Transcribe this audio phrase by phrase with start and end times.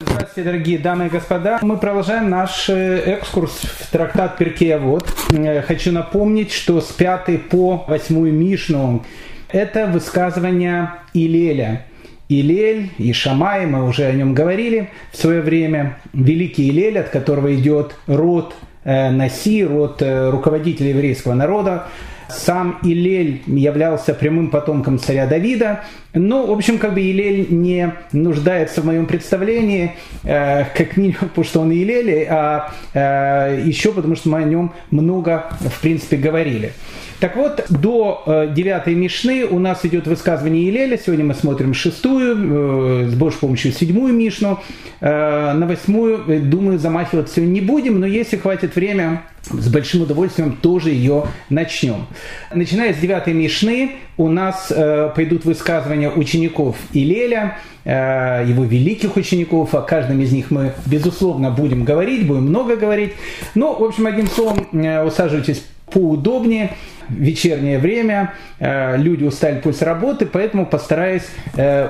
[0.00, 1.58] Здравствуйте, дорогие дамы и господа.
[1.60, 4.78] Мы продолжаем наш э, экскурс в трактат Перкея.
[4.78, 5.12] Вот.
[5.32, 9.04] Э, хочу напомнить, что с 5 по 8 Мишну
[9.50, 11.84] это высказывание Илеля.
[12.28, 15.98] Илель и Шамай, мы уже о нем говорили в свое время.
[16.12, 18.54] Великий Илель, от которого идет род
[18.84, 21.88] э, Наси, род руководителя еврейского народа.
[22.28, 25.84] Сам Илель являлся прямым потомком царя Давида.
[26.14, 29.94] Ну, в общем, как бы Илель не нуждается в моем представлении,
[30.24, 34.72] э, как минимум, потому что он Илель, а э, еще потому что мы о нем
[34.90, 36.72] много, в принципе, говорили.
[37.20, 40.96] Так вот, до э, девятой Мишны у нас идет высказывание Илеля.
[40.96, 44.60] Сегодня мы смотрим шестую, э, с Божьей помощью седьмую Мишну.
[45.00, 50.90] Э, на восьмую, думаю, замахиваться не будем, но если хватит время, с большим удовольствием тоже
[50.90, 52.06] ее начнем.
[52.54, 54.72] Начиная с девятой Мишны, у нас
[55.14, 59.74] пойдут высказывания учеников Илеля, э, его великих учеников.
[59.74, 63.12] О каждом из них мы, безусловно, будем говорить, будем много говорить.
[63.54, 66.74] Ну, в общем, одним словом, э, усаживайтесь поудобнее
[67.08, 71.24] вечернее время, э, люди устали после работы, поэтому постараюсь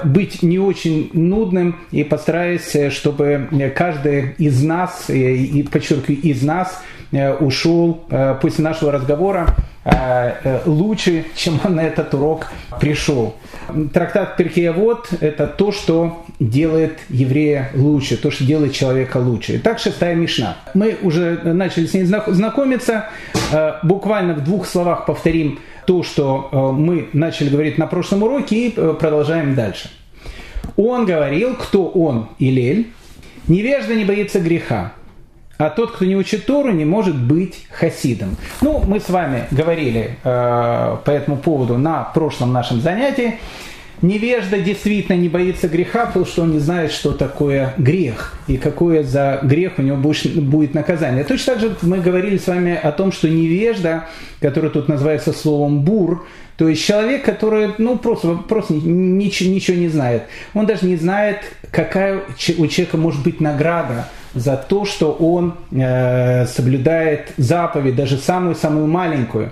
[0.05, 6.81] быть не очень нудным и постараюсь, чтобы каждый из нас, и подчеркиваю, из нас
[7.41, 8.05] ушел
[8.41, 9.56] после нашего разговора
[10.67, 12.48] лучше, чем он на этот урок
[12.81, 13.34] пришел.
[13.92, 19.56] Трактат Перкеявод– это то, что делает еврея лучше, то, что делает человека лучше.
[19.56, 20.56] Итак, шестая Мишна.
[20.75, 23.06] Мы уже начали с ней знакомиться.
[23.53, 28.69] Э, буквально в двух словах повторим то, что э, мы начали говорить на прошлом уроке
[28.69, 29.91] и э, продолжаем дальше.
[30.77, 32.89] Он говорил, кто он, Илель,
[33.48, 34.92] невежда не боится греха,
[35.59, 38.37] а тот, кто не учит Тору, не может быть хасидом.
[38.61, 43.39] Ну, мы с вами говорили э, по этому поводу на прошлом нашем занятии.
[44.01, 49.03] Невежда действительно не боится греха, потому что он не знает, что такое грех и какое
[49.03, 51.25] за грех у него будет наказание.
[51.25, 54.06] Точно так же мы говорили с вами о том, что невежда,
[54.41, 56.25] который тут называется словом бур,
[56.57, 60.23] то есть человек, который ну, просто, просто ничего, ничего не знает.
[60.55, 61.39] Он даже не знает,
[61.73, 62.23] какая
[62.58, 64.07] у человека может быть награда
[64.39, 69.51] за то, что он э, соблюдает заповедь, даже самую-самую маленькую.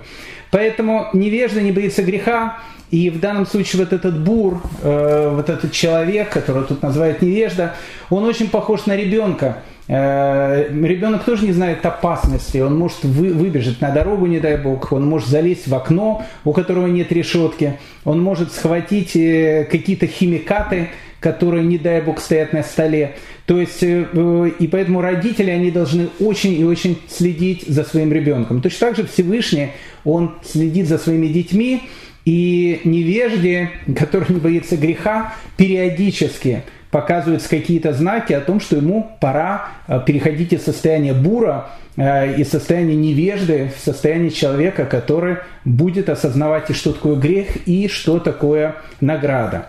[0.51, 2.57] Поэтому невежда не боится греха,
[2.89, 7.73] и в данном случае вот этот бур, э, вот этот человек, которого тут называют невежда,
[8.09, 9.57] он очень похож на ребенка.
[9.89, 14.91] Э, ребенок тоже не знает опасности, он может вы, выбежать на дорогу, не дай бог,
[14.91, 21.63] он может залезть в окно, у которого нет решетки, он может схватить какие-то химикаты, которые,
[21.63, 23.15] не дай бог, стоят на столе.
[23.45, 28.61] То есть, э, и поэтому родители, они должны очень и очень следить за своим ребенком.
[28.61, 29.69] Точно так же Всевышний,
[30.03, 31.83] он следит за своими детьми,
[32.25, 39.69] и невежде, который не боится греха, периодически показываются какие-то знаки о том, что ему пора
[39.87, 46.69] э, переходить из состояния бура, э, из состояния невежды в состояние человека, который будет осознавать
[46.69, 49.65] и что такое грех, и что такое награда.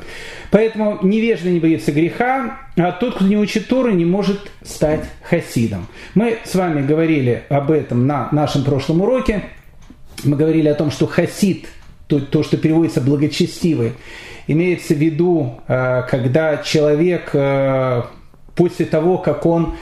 [0.50, 5.88] Поэтому невежда не боится греха, а тот, кто не учит Торы, не может стать хасидом.
[6.14, 9.42] Мы с вами говорили об этом на нашем прошлом уроке.
[10.24, 11.68] Мы говорили о том, что хасид–
[12.08, 13.92] то, то что переводится благочестивый,
[14.48, 18.02] имеется в виду, э, когда человек э,
[18.56, 19.74] после того, как он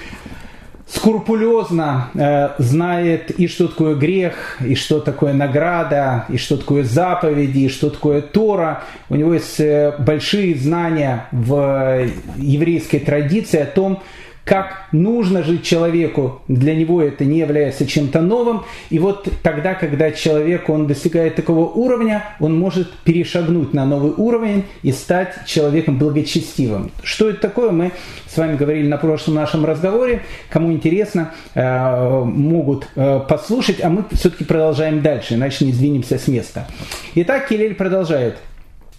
[0.88, 7.60] скрупулезно э, знает и что такое грех, и что такое награда, и что такое заповеди,
[7.60, 8.82] и что такое Тора.
[9.08, 9.60] У него есть
[9.98, 14.02] большие знания в еврейской традиции о том,
[14.46, 18.62] как нужно жить человеку, для него это не является чем-то новым.
[18.90, 24.62] И вот тогда, когда человек, он достигает такого уровня, он может перешагнуть на новый уровень
[24.84, 26.92] и стать человеком благочестивым.
[27.02, 27.90] Что это такое, мы
[28.28, 30.22] с вами говорили на прошлом нашем разговоре.
[30.48, 36.28] Кому интересно, э, могут э, послушать, а мы все-таки продолжаем дальше, иначе не сдвинемся с
[36.28, 36.68] места.
[37.16, 38.36] Итак, Келель продолжает.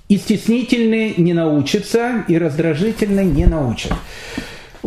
[0.10, 3.94] И стеснительные не научатся, и раздражительные не научат.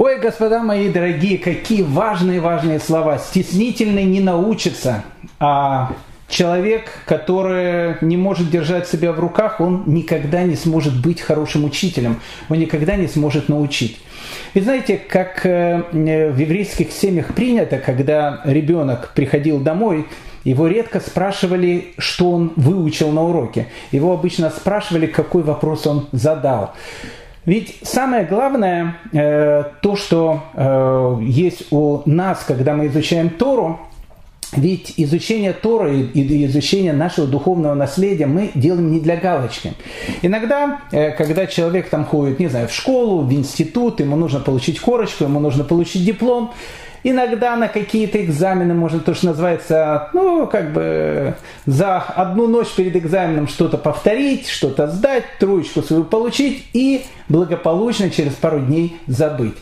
[0.03, 3.19] Ой, господа мои дорогие, какие важные-важные слова.
[3.19, 5.05] Стеснительный не научится,
[5.39, 5.93] а
[6.27, 12.19] человек, который не может держать себя в руках, он никогда не сможет быть хорошим учителем,
[12.49, 13.99] он никогда не сможет научить.
[14.55, 20.07] Вы знаете, как э, в еврейских семьях принято, когда ребенок приходил домой,
[20.45, 23.67] его редко спрашивали, что он выучил на уроке.
[23.93, 26.73] Его обычно спрашивали, какой вопрос он задал.
[27.47, 33.81] Ведь самое главное, э, то, что э, есть у нас, когда мы изучаем Тору,
[34.53, 39.75] ведь изучение Торы и изучение нашего духовного наследия мы делаем не для галочки.
[40.23, 44.79] Иногда, э, когда человек там ходит, не знаю, в школу, в институт, ему нужно получить
[44.81, 46.53] корочку, ему нужно получить диплом,
[47.03, 51.35] Иногда на какие-то экзамены можно то, что называется, ну, как бы
[51.67, 58.33] за одну ночь перед экзаменом что-то повторить, что-то сдать, троечку свою получить и благополучно через
[58.35, 59.57] пару дней забыть.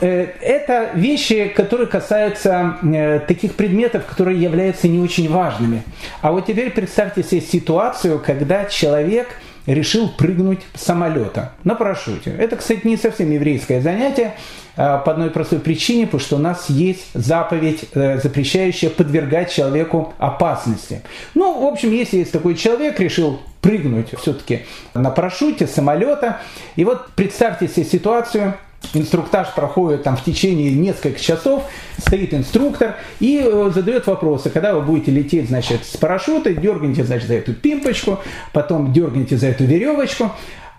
[0.00, 5.82] Э, это вещи, которые касаются э, таких предметов, которые являются не очень важными.
[6.20, 9.28] А вот теперь представьте себе ситуацию, когда человек
[9.74, 12.30] решил прыгнуть с самолета на парашюте.
[12.30, 14.34] Это, кстати, не совсем еврейское занятие
[14.76, 20.14] а, по одной простой причине, потому что у нас есть заповедь, э, запрещающая подвергать человеку
[20.18, 21.02] опасности.
[21.34, 26.40] Ну, в общем, если есть такой человек, решил прыгнуть все-таки на парашюте самолета,
[26.76, 28.54] и вот представьте себе ситуацию,
[28.94, 31.64] Инструктаж проходит там в течение нескольких часов,
[31.98, 34.50] стоит инструктор и э, задает вопросы.
[34.50, 38.20] Когда вы будете лететь, значит, с парашюта, дерганите, значит, за эту пимпочку,
[38.52, 40.32] потом дерганите за эту веревочку.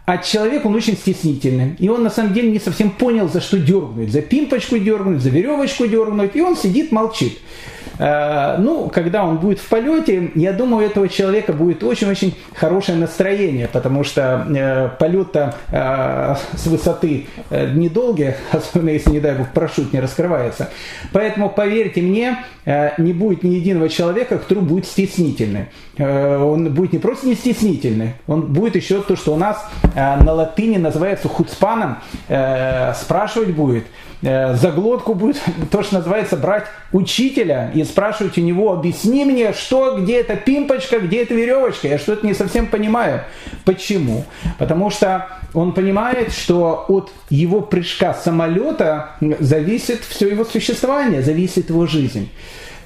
[0.09, 1.75] А человек, он очень стеснительный.
[1.77, 4.11] И он на самом деле не совсем понял, за что дергнуть.
[4.11, 6.35] За пимпочку дергнуть, за веревочку дергнуть.
[6.35, 7.37] И он сидит, молчит.
[7.99, 12.97] Э, ну, когда он будет в полете, я думаю, у этого человека будет очень-очень хорошее
[12.97, 19.91] настроение, потому что э, полет-то э, с высоты недолгий, особенно если, не дай бог, парашют
[19.91, 20.69] не раскрывается.
[21.11, 22.37] Поэтому, поверьте мне,
[22.97, 25.65] не будет ни единого человека, который будет стеснительный.
[25.97, 29.67] Он будет не просто не стеснительный, он будет еще то, что у нас
[30.17, 31.97] на латыни называется хуцпаном,
[32.93, 33.85] спрашивать будет–
[34.21, 35.41] Э, заглотку будет,
[35.71, 40.99] то, что называется, брать учителя и спрашивать у него, объясни мне, что, где эта пимпочка,
[40.99, 41.87] где эта веревочка.
[41.87, 43.23] Я что-то не совсем понимаю.
[43.63, 44.25] Почему?
[44.57, 51.85] Потому что он понимает, что от его прыжка самолета зависит все его существование, зависит его
[51.87, 52.29] жизнь.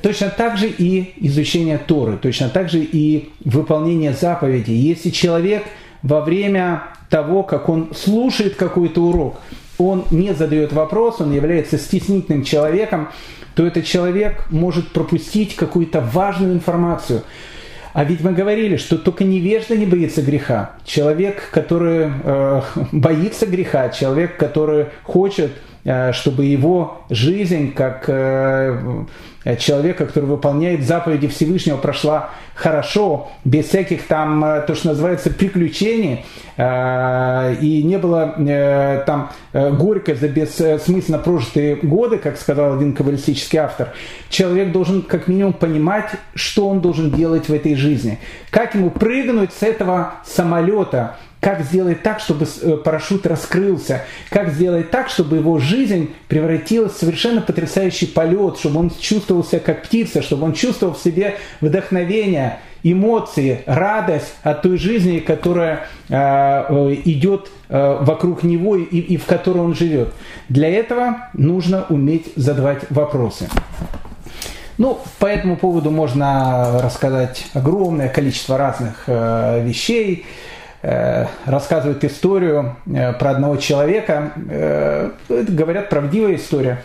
[0.03, 4.75] Точно так же и изучение Торы, точно так же и выполнение заповедей.
[4.75, 5.63] Если человек
[6.03, 9.39] во время того, как он слушает какой-то урок,
[9.77, 13.09] он не задает вопрос, он является стеснительным человеком,
[13.55, 17.23] то этот человек может пропустить какую-то важную информацию.
[17.93, 20.71] А ведь мы говорили, что только невежда не боится греха.
[20.83, 22.61] Человек, который э,
[22.91, 25.51] боится греха, человек, который хочет
[25.85, 29.05] Э, чтобы его жизнь как э,
[29.59, 36.25] человека, который выполняет заповеди Всевышнего, прошла хорошо, без всяких там, э, то, что называется, приключений,
[36.55, 38.35] и не было
[39.07, 43.89] там горько за бессмысленно прожитые годы, как сказал один каббалистический автор.
[44.29, 48.19] Человек должен как минимум понимать, что он должен делать в этой жизни.
[48.51, 54.91] Как ему прыгнуть с этого самолета, как сделать так, чтобы э, парашют раскрылся, как сделать
[54.91, 60.21] так, чтобы его жизнь превратилась в совершенно потрясающий полет, чтобы он чувствовал себя как птица,
[60.21, 67.51] чтобы он чувствовал в себе вдохновение, эмоции, радость от той жизни, которая э, э идет
[67.69, 70.13] вокруг него и, и в которой он живет.
[70.47, 73.49] Для этого нужно уметь задавать вопросы.
[74.77, 80.25] Ну, по этому поводу можно рассказать огромное количество разных э, вещей.
[80.85, 84.33] Э, рассказывает историю э, про одного человека.
[84.49, 86.83] Э, говорят, правдивая история.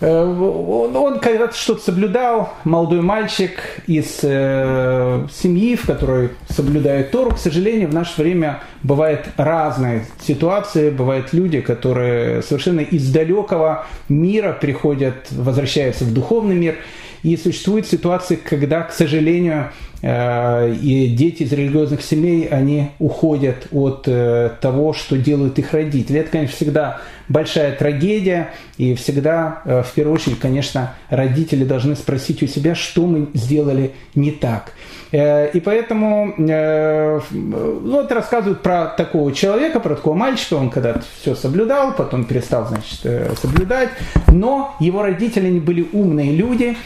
[0.00, 7.30] Он, он когда-то что-то соблюдал, молодой мальчик из э, семьи, в которой соблюдают Тору.
[7.30, 14.52] К сожалению, в наше время бывают разные ситуации, бывают люди, которые совершенно из далекого мира
[14.52, 16.74] приходят, возвращаются в духовный мир.
[17.22, 19.70] И существуют ситуации, когда, к сожалению,
[20.02, 26.20] и дети из религиозных семей, они уходят от э, того, что делают их родители.
[26.20, 32.42] Это, конечно, всегда большая трагедия, и всегда, э, в первую очередь, конечно, родители должны спросить
[32.42, 34.72] у себя, что мы сделали не так.
[35.12, 41.94] И поэтому ну, вот рассказывают про такого человека, про такого мальчика, он когда-то все соблюдал,
[41.94, 43.90] потом перестал, значит, соблюдать,
[44.26, 46.76] но его родители они были умные люди,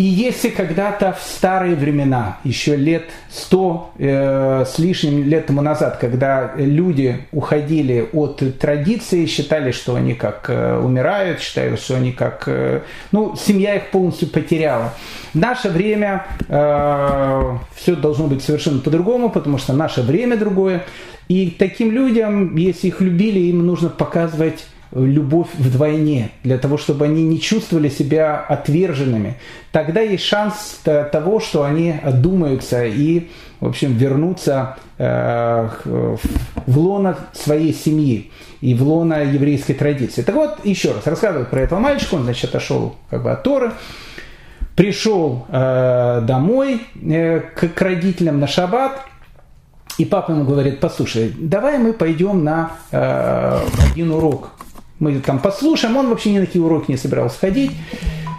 [0.00, 5.98] и если когда-то в старые времена, еще лет сто э, с лишним лет тому назад,
[5.98, 12.44] когда люди уходили от традиции, считали, что они как э, умирают, считали, что они как...
[12.46, 12.80] Э,
[13.12, 14.94] ну, семья их полностью потеряла.
[15.34, 20.86] В наше время э, все должно быть совершенно по-другому, потому что наше время другое.
[21.28, 27.22] И таким людям, если их любили, им нужно показывать любовь вдвойне, для того, чтобы они
[27.22, 29.36] не чувствовали себя отверженными.
[29.72, 33.28] Тогда есть шанс того, что они отдумаются и,
[33.60, 38.30] в общем, вернутся э, в лоно своей семьи
[38.60, 40.22] и в лоно еврейской традиции.
[40.22, 43.72] Так вот, еще раз, рассказываю про этого мальчика, он, значит, отошел как бы от Торы,
[44.74, 49.00] пришел э, домой э, к, к родителям на шаббат,
[49.98, 54.50] и папа ему говорит, послушай, давай мы пойдем на э, один урок.
[55.00, 57.72] Мы там послушаем, он вообще ни на какие уроки не собирался ходить.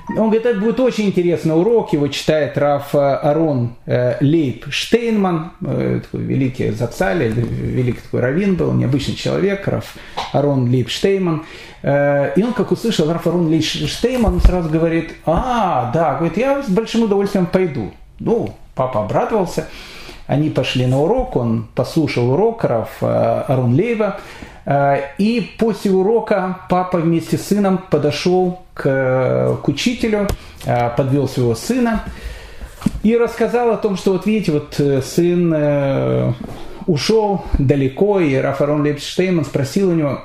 [0.10, 6.02] Он говорит, это будет очень интересный урок, его читает Раф Арон э, Лейб Штейнман, э,
[6.04, 9.96] такой великий Зацаль, великий такой раввин был, необычный человек, Раф
[10.34, 11.46] Арон Лейб Штейнман.
[11.82, 16.38] Э, и он, как услышал Раф Арон Лейб Штейнман, он сразу говорит, а, да, говорит,
[16.38, 17.92] я с большим удовольствием пойду.
[18.20, 19.68] Ну, папа обрадовался.
[20.32, 24.22] Они пошли на урок, он послушал урок Раф Арон Лейва,
[25.18, 30.30] и после урока папа вместе с сыном подошел к, к учителю,
[30.66, 32.06] э, подвел своего сына
[33.04, 36.32] и рассказал о том, что вот видите, вот э, сын э,
[36.88, 40.22] ушел далеко, и Рафарон Лепштейман спросил у него,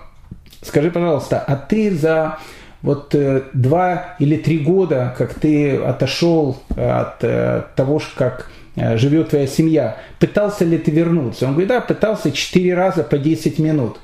[0.62, 2.38] скажи, пожалуйста, а ты за
[2.80, 3.12] вот
[3.54, 10.78] два или три года, как ты отошел от того, как живет твоя семья, пытался ли
[10.78, 11.46] ты вернуться?
[11.46, 13.98] Он говорит, да, пытался четыре раза по 10 минут.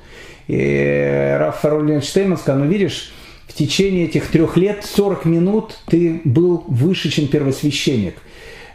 [0.47, 3.13] И Раф Лепштейман сказал, ну видишь,
[3.47, 8.15] в течение этих трех лет 40 минут ты был выше, чем первосвященник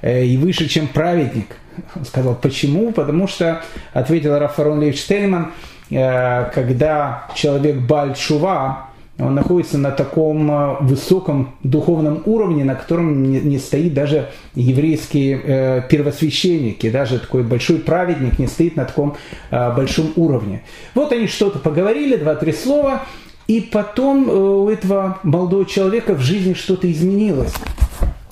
[0.03, 1.57] э, и выше, чем праведник.
[1.95, 2.93] Он сказал, почему?
[2.93, 3.63] Потому что,
[3.93, 5.53] ответил Рафарон Левич Штельман,
[5.91, 8.88] э, когда человек Бальчува,
[9.19, 16.91] он находится на таком э, высоком духовном уровне, на котором не, стоит даже еврейские первосвященники,
[16.91, 19.17] даже такой большой праведник не стоит на таком
[19.51, 20.63] большом уровне.
[20.95, 23.03] Вот они что-то поговорили, два-три слова,
[23.49, 27.55] и потом э, у этого молодого человека в жизни что-то изменилось.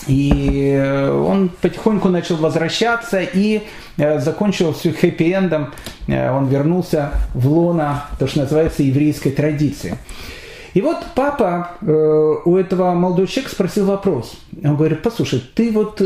[0.07, 3.62] И э, он потихоньку начал возвращаться и
[3.97, 5.73] э, закончил все хэппи-эндом.
[6.07, 9.97] Он вернулся в лона, то, что называется, еврейской традиции.
[10.76, 14.35] И вот папа э, у этого молодого человека спросил вопрос.
[14.62, 16.04] Он говорит, послушай, ты вот э,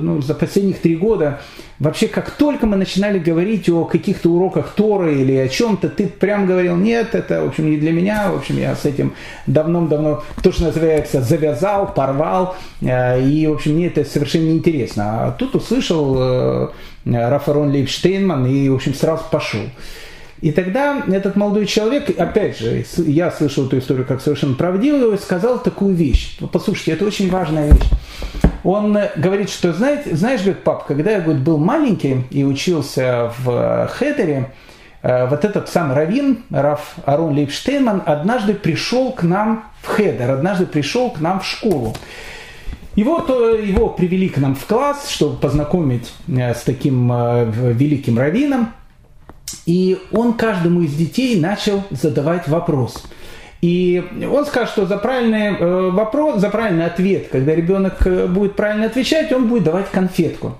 [0.00, 1.40] ну, за последних три года,
[1.78, 6.46] вообще как только мы начинали говорить о каких-то уроках Торы или о чем-то, ты прям
[6.46, 9.12] говорил, нет, это, в общем, не для меня, в общем, я с этим
[9.46, 15.26] давно-давно, то, что называется, завязал, порвал, э, и, в общем, мне это совершенно неинтересно.
[15.26, 16.68] А тут услышал э,
[17.04, 19.60] Рафарон Лейбштейнман и, в общем, сразу пошел.
[20.42, 25.60] И тогда этот молодой человек, опять же, я слышал эту историю как совершенно правдивую, сказал
[25.60, 26.36] такую вещь.
[26.52, 27.88] Послушайте, это очень важная вещь.
[28.64, 33.88] Он говорит, что, знаете, знаешь, говорит, пап, когда я говорит, был маленький и учился в
[33.92, 34.50] Хедере,
[35.02, 40.66] э, вот этот сам Равин, Раф Арон Лейбштейнман, однажды пришел к нам в Хедер, однажды
[40.66, 41.94] пришел к нам в школу.
[42.96, 47.12] И вот э, его привели к нам в класс, чтобы познакомить э, с таким
[47.52, 48.70] великим раввином.
[49.66, 53.04] И он каждому из детей начал задавать вопрос.
[53.60, 58.56] И он скажет, что за правильный э, вопрос, за правильный ответ, когда ребенок э, будет
[58.56, 60.56] правильно отвечать, он будет давать конфетку.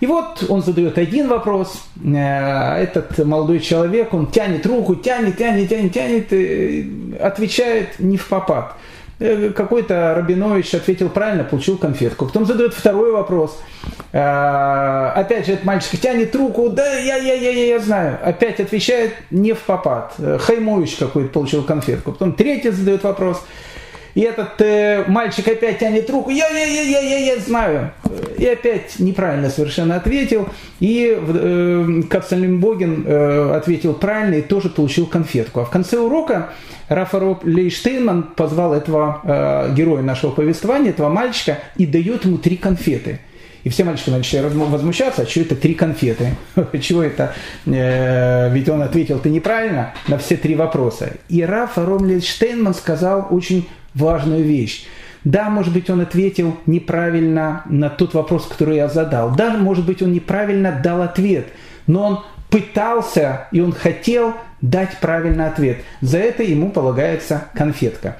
[0.00, 5.68] И вот он задает один вопрос, э, этот молодой человек, он тянет руку, тянет, тянет,
[5.68, 8.76] тянет, тянет, отвечает не в попад.
[9.22, 12.26] Э, какой-то Рабинович ответил правильно, получил конфетку.
[12.26, 13.60] Потом задает второй вопрос.
[14.12, 18.18] А, опять же, этот мальчик тянет руку, да, я, я, я, я, я знаю.
[18.22, 20.14] Опять отвечает не в попад.
[20.40, 22.12] Хаймович какой-то получил конфетку.
[22.12, 23.40] Потом третий задает вопрос.
[24.14, 27.92] И этот э, мальчик опять тянет руку, я, я, я, я, я, я знаю.
[28.36, 30.48] И опять неправильно совершенно ответил.
[30.80, 35.60] И э, Капсалим Богин э, ответил правильно и тоже получил конфетку.
[35.60, 36.50] А в конце урока
[36.88, 43.20] Рафа Лейштейнман позвал этого э, героя нашего повествования, этого мальчика, и дает ему три конфеты.
[43.64, 46.34] И все мальчики начали возмущаться, а что это три конфеты?
[46.80, 47.32] Чего это?
[47.64, 51.12] Э, ведь он ответил ты неправильно на все три вопроса.
[51.28, 54.86] И Рафа Ромлейштейнман сказал очень важную вещь.
[55.24, 59.34] Да, может быть, он ответил неправильно на тот вопрос, который я задал.
[59.34, 61.46] Да, может быть, он неправильно дал ответ.
[61.86, 65.78] Но он пытался и он хотел дать правильный ответ.
[66.00, 68.18] За это ему полагается конфетка.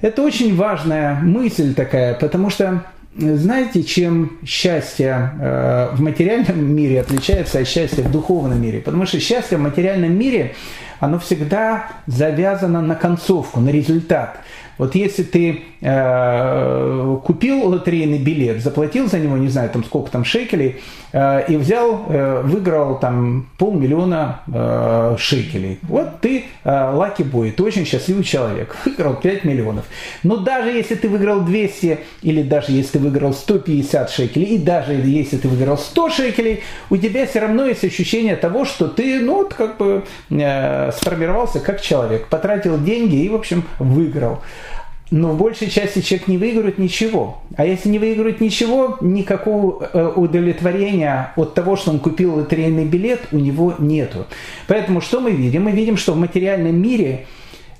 [0.00, 2.82] Это очень важная мысль такая, потому что
[3.18, 8.80] знаете, чем счастье э, в материальном мире отличается от счастья в духовном мире?
[8.80, 10.54] Потому что счастье в материальном мире,
[11.00, 14.38] оно всегда завязано на концовку, на результат.
[14.78, 20.24] Вот если ты э, купил лотерейный билет, заплатил за него, не знаю, там сколько там
[20.24, 20.76] шекелей,
[21.12, 25.78] э, и взял, э, выиграл там полмиллиона э, шекелей.
[25.82, 29.86] Вот ты э, лаки бой, ты очень счастливый человек, выиграл 5 миллионов.
[30.22, 34.92] Но даже если ты выиграл 200, или даже если ты выиграл 150 шекелей, и даже
[34.92, 39.36] если ты выиграл 100 шекелей, у тебя все равно есть ощущение того, что ты, ну,
[39.36, 44.42] вот как бы э, сформировался как человек, потратил деньги и, в общем, выиграл.
[45.10, 47.42] Но в большей части человек не выиграет ничего.
[47.56, 53.20] А если не выиграет ничего, никакого э, удовлетворения от того, что он купил лотерейный билет,
[53.30, 54.26] у него нету.
[54.66, 55.64] Поэтому что мы видим?
[55.64, 57.26] Мы видим, что в материальном мире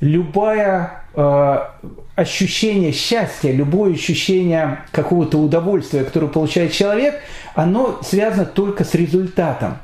[0.00, 1.58] любое э,
[2.14, 7.20] ощущение счастья, любое ощущение какого-то удовольствия, которое получает человек,
[7.54, 9.78] оно связано только с результатом.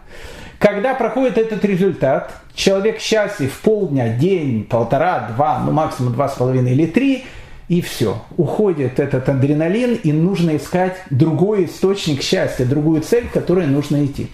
[0.63, 6.75] Когда проходит этот результат, человек счастлив полдня, день, полтора, два, ну максимум два с половиной
[6.75, 7.25] или три,
[7.67, 8.23] и все.
[8.37, 14.29] Уходит этот адреналин, и нужно искать другой источник счастья, другую цель, к которой нужно идти.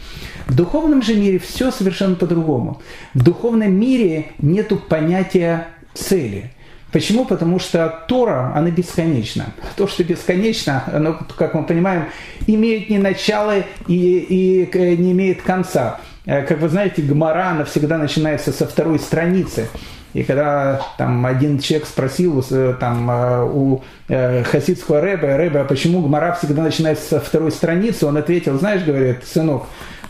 [0.46, 2.82] В духовном же мире все совершенно по-другому.
[3.14, 6.50] В духовном мире нет понятия цели.
[6.92, 7.26] Почему?
[7.26, 9.46] Потому что Тора, она бесконечна.
[9.76, 12.06] То, что бесконечно, оно, как мы понимаем,
[12.46, 16.00] имеет не начало и, и э, не имеет конца.
[16.24, 19.68] Э, как вы знаете, Гмара, она всегда начинается со второй страницы.
[20.14, 23.10] И когда там один человек спросил э, там,
[23.54, 29.24] у хасидского рэба, рэба, почему Гмара всегда начинается со второй страницы, он ответил, знаешь, говорит,
[29.26, 29.66] сынок,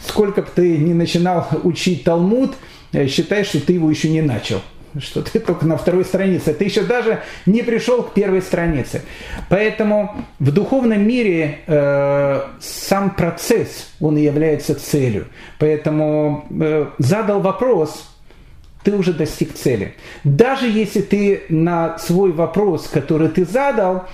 [0.07, 2.55] сколько бы ты не начинал учить Талмуд,
[3.09, 4.63] считай, что ты его еще не начал
[5.00, 9.02] что ты только на второй странице, ты еще даже не пришел к первой странице.
[9.49, 15.26] Поэтому в духовном мире э, сам процесс, он и является целью.
[15.59, 18.09] Поэтому э, задал вопрос,
[18.83, 19.95] ты уже достиг цели.
[20.25, 24.07] Даже если ты на свой вопрос, который ты задал,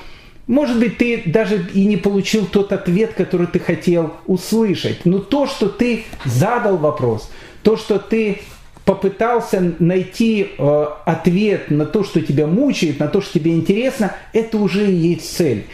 [0.47, 5.07] может быть, ты даже и не получил тот ответ, который ты хотел услышать.
[5.07, 7.31] Но то, что ты задал вопрос,
[7.63, 8.41] то, что ты
[8.85, 14.59] попытался найти э, ответ на то, что тебя мучает, на то, что тебе интересно, это
[14.59, 15.65] уже и есть цель.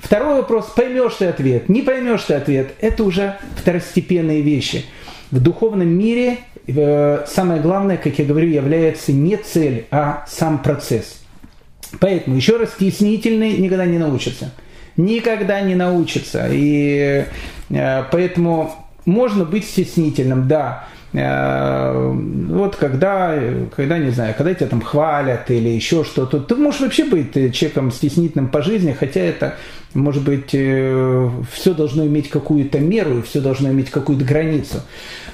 [0.00, 4.84] Второй вопрос, поймешь ты ответ, не поймешь ты ответ, это уже второстепенные вещи.
[5.30, 11.20] В духовном мире э, самое главное, как я говорю, является не цель, а сам процесс.
[11.98, 14.52] Поэтому, еще раз, стеснительный никогда не научится.
[14.96, 16.46] Никогда не научится.
[16.50, 17.24] И
[17.70, 18.74] э, поэтому
[19.06, 23.36] можно быть стеснительным, да, вот когда,
[23.74, 27.90] когда, не знаю, когда тебя там хвалят или еще что-то, ты можешь вообще быть человеком
[27.90, 29.56] стеснительным по жизни, хотя это,
[29.92, 34.82] может быть, э, все должно иметь какую-то меру, и все должно иметь какую-то границу.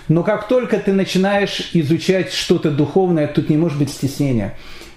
[0.09, 4.55] Но как только ты начинаешь изучать что-то духовное, тут не может быть стеснения.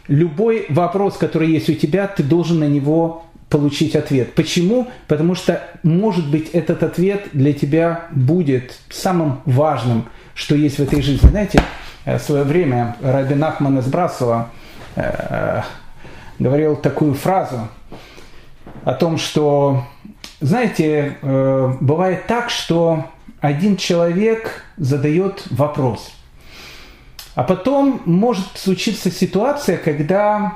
[0.08, 4.34] Любой вопрос, который есть у тебя, ты должен на него получить ответ.
[4.34, 4.88] Почему?
[5.08, 10.06] Потому что, может быть, этот ответ для тебя будет самым важным–
[10.40, 11.28] что есть в этой жизни.
[11.28, 11.62] Знаете,
[12.06, 14.50] э, в свое время Рабин Ахман из Брасова
[14.96, 15.62] э,
[16.40, 17.68] говорил такую фразу
[18.86, 19.84] о том, что,
[20.40, 23.06] знаете, э, бывает так, что
[23.42, 26.10] один человек задает вопрос,
[27.36, 30.54] а потом может случиться ситуация, когда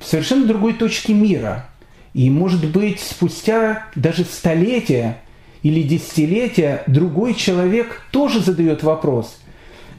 [0.00, 1.66] в совершенно другой точке мира,
[2.14, 5.18] и может быть спустя даже столетия
[5.62, 9.38] или десятилетия другой человек тоже задает вопрос,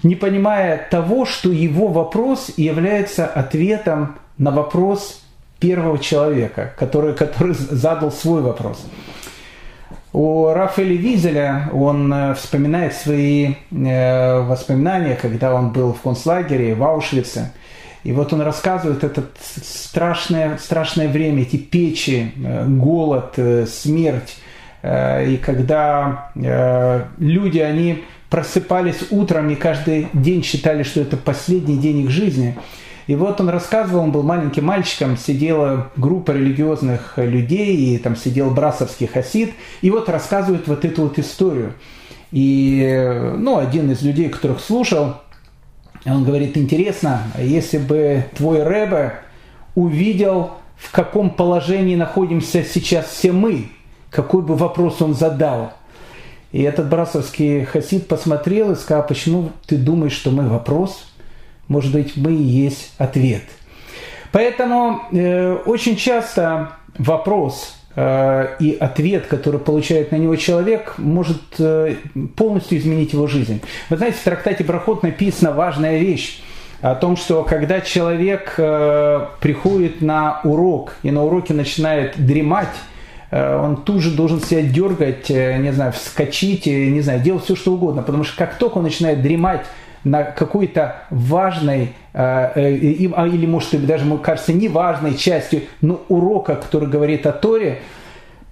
[0.03, 5.21] не понимая того, что его вопрос является ответом на вопрос
[5.59, 8.85] первого человека, который, который задал свой вопрос.
[10.13, 16.83] У Рафаэля Визеля он э, вспоминает свои э, воспоминания, когда он был в концлагере в
[16.83, 17.51] Аушвице.
[18.03, 24.35] И вот он рассказывает это страшное, страшное время, эти печи, э, голод, смерть.
[24.83, 31.77] Э, и когда э, люди, они просыпались утром и каждый день считали, что это последний
[31.77, 32.55] день их жизни.
[33.07, 38.51] И вот он рассказывал, он был маленьким мальчиком, сидела группа религиозных людей, и там сидел
[38.51, 41.73] брасовский хасид, и вот рассказывает вот эту вот историю.
[42.31, 45.17] И, ну, один из людей, которых слушал,
[46.05, 49.15] он говорит, интересно, если бы твой Рэбе
[49.75, 53.67] увидел, в каком положении находимся сейчас все мы,
[54.13, 55.73] какой бы вопрос он задал.
[56.51, 61.11] И этот брасовский хасид посмотрел и сказал, почему ты думаешь, что мы вопрос?
[61.67, 63.41] Может быть, мы и есть ответ.
[64.31, 71.95] Поэтому э, очень часто вопрос э, и ответ, который получает на него человек, может э,
[72.35, 73.61] полностью изменить его жизнь.
[73.89, 76.43] Вы знаете, в трактате Брахот написана важная вещь
[76.81, 82.75] о том, что когда человек э, приходит на урок и на уроке начинает дремать,
[83.33, 87.55] он тут же должен себя дергать, э, не знаю, вскочить, э, не знаю, делать все,
[87.55, 88.03] что угодно.
[88.03, 89.65] Потому что как только он начинает дремать
[90.03, 97.31] на какой-то важной, а, или может даже, кажется, неважной части но урока, который говорит о
[97.31, 97.79] Торе,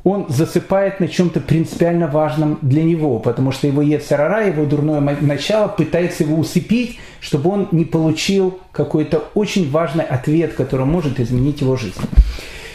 [0.04, 5.68] он засыпает на чем-то принципиально важном для него, потому что его Ецарара, его дурное начало
[5.68, 11.76] пытается его усыпить, чтобы он не получил какой-то очень важный ответ, который может изменить его
[11.76, 12.02] жизнь.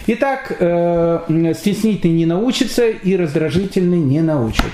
[0.09, 4.71] Итак, э, стеснительный не научится и раздражительный не научит.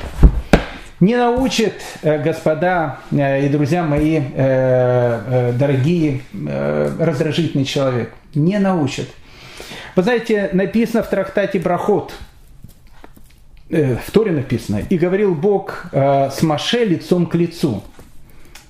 [1.00, 4.20] Не научит, э, господа э, и друзья мои,
[5.58, 8.12] дорогие, раздражительный человек.
[8.34, 9.08] Не научит.
[9.96, 12.12] Вы знаете, написано в трактате Брахот,
[13.70, 17.82] в Торе написано, и говорил Бог с Маше лицом к лицу.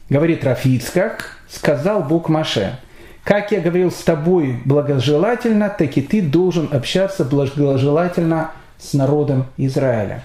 [0.08, 2.78] Говорит Рафицкак, сказал Бог Маше–
[3.24, 10.24] как я говорил с тобой благожелательно, так и ты должен общаться благожелательно с народом Израиля.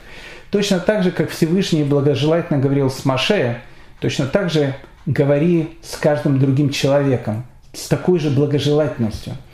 [0.49, 3.61] Точно так же, как Всевышний благожелательно говорил с Маше,
[3.99, 4.73] точно так же
[5.05, 9.33] говори с каждым другим человеком с такой же благожелательностью–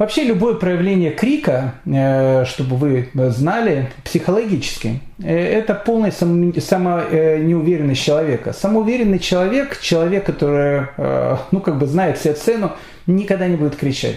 [0.00, 8.54] Вообще любое проявление крика, э, чтобы вы знали, психологически, э, это полная самонеуверенность человека.
[8.54, 12.72] Самоуверенный человек, человек, который, э, ну, как бы знает себе цену,
[13.06, 14.16] никогда не будет кричать.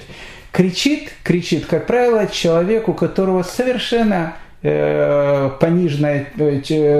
[0.54, 6.28] Кричит, кричит, как правило, человек, у которого совершенно пониженная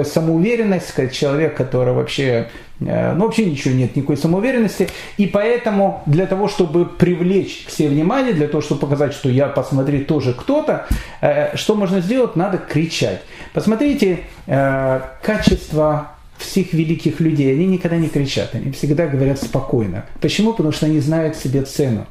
[0.04, 2.48] самоуверенность, человек, который вообще
[2.80, 4.88] Э, ну, вообще ничего нет, никакой самоуверенности.
[5.16, 9.48] И поэтому для того, чтобы привлечь к себе внимание, для того, чтобы показать, что я,
[9.48, 10.86] посмотри, тоже кто-то,
[11.20, 12.36] э, что можно сделать?
[12.36, 13.22] Надо кричать.
[13.52, 17.52] Посмотрите э, качество всех великих людей.
[17.52, 20.04] Они никогда не кричат, они всегда говорят спокойно.
[20.20, 20.52] Почему?
[20.52, 22.06] Потому что они знают себе цену.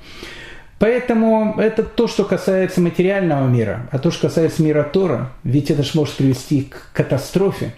[0.83, 5.81] Поэтому это то, что касается материального мира, а то, что касается мира Тора, ведь это
[5.81, 7.73] же может привести к катастрофе.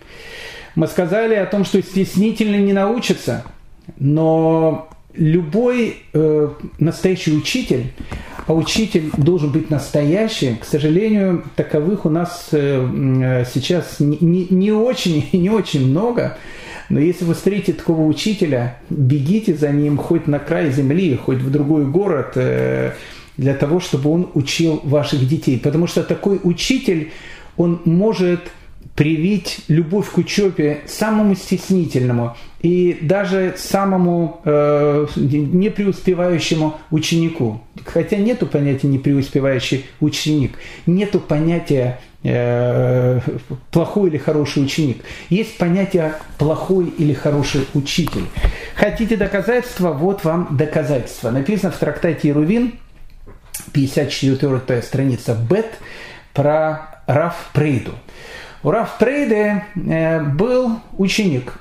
[0.73, 3.43] Мы сказали о том, что стеснительно не научится,
[3.99, 7.93] но любой э, настоящий учитель,
[8.47, 14.71] а учитель должен быть настоящий, к сожалению, таковых у нас э, сейчас не, не, не
[14.71, 16.39] очень не очень много.
[16.89, 21.49] Но если вы встретите такого учителя, бегите за ним хоть на край земли, хоть в
[21.51, 22.91] другой город, э,
[23.37, 25.59] для того, чтобы он учил ваших детей.
[25.59, 27.11] Потому что такой учитель,
[27.57, 28.41] он может
[28.95, 37.61] привить любовь к учебе самому стеснительному и даже самому э, непреуспевающему ученику.
[37.85, 41.99] Хотя нету понятия непреуспевающий ученик, нету понятия
[43.71, 45.03] плохой или хороший ученик.
[45.29, 48.25] Есть понятие плохой или хороший учитель.
[48.75, 49.91] Хотите доказательства?
[49.91, 51.29] Вот вам доказательства.
[51.29, 52.79] Написано в трактате Ирувин,
[53.73, 55.77] 54 страница Бет,
[56.33, 57.93] про Раф Прейду.
[58.61, 61.53] У Раф Трейде э, был ученик.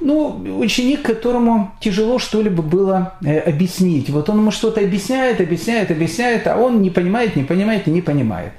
[0.00, 4.10] Ну, ученик, которому тяжело что-либо было э, объяснить.
[4.10, 8.02] Вот он ему что-то объясняет, объясняет, объясняет, а он не понимает, не понимает и не
[8.02, 8.52] понимает.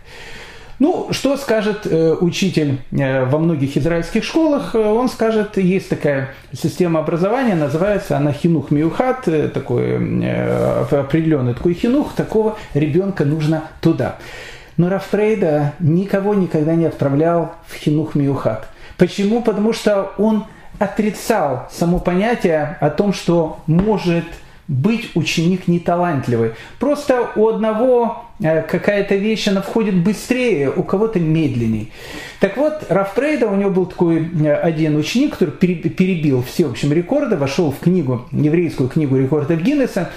[0.79, 4.75] Ну, что скажет э, учитель э, во многих израильских школах?
[4.75, 11.55] Э, он скажет, есть такая система образования, называется она хинух миухат, э, такой э, определенный
[11.55, 14.17] такой хинух, такого ребенка нужно туда.
[14.77, 18.67] Но Рафрейда никого никогда не отправлял в хинух миухат.
[18.97, 19.41] Почему?
[19.41, 20.45] Потому что он
[20.77, 24.25] отрицал само понятие о том, что может
[24.67, 26.51] быть ученик неталантливый.
[26.79, 31.87] Просто у одного какая-то вещь, она входит быстрее, у кого-то медленнее.
[32.39, 36.93] Так вот, Рафтрейда, у него был такой э, один ученик, который перебил все, в общем,
[36.93, 40.11] рекорды, вошел в книгу, еврейскую книгу рекордов Гиннесса,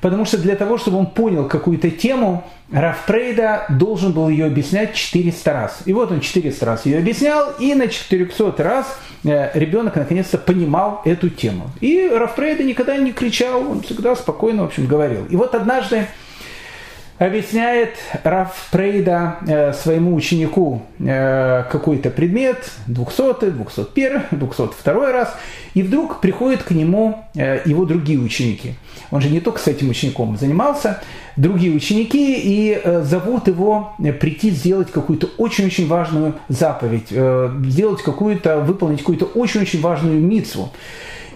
[0.00, 4.94] Потому что для того, чтобы он понял какую-то тему, Раф Прейда должен был ее объяснять
[4.94, 5.82] 400 раз.
[5.84, 11.02] И вот он 400 раз ее объяснял, и на 400 раз э, ребенок наконец-то понимал
[11.04, 11.70] эту тему.
[11.80, 15.26] И Раф Прейда никогда не кричал, он всегда спокойно, в общем, говорил.
[15.28, 16.06] И вот однажды
[17.26, 25.36] объясняет Раф Прейда э, своему ученику э, какой-то предмет, 200, 201, 202 раз,
[25.74, 28.74] и вдруг приходят к нему э, его другие ученики.
[29.10, 31.02] Он же не только с этим учеником занимался,
[31.36, 37.08] другие ученики, и э, зовут его прийти сделать какую-то очень-очень важную заповедь,
[37.70, 40.70] сделать какую-то, выполнить какую-то очень-очень важную митцву.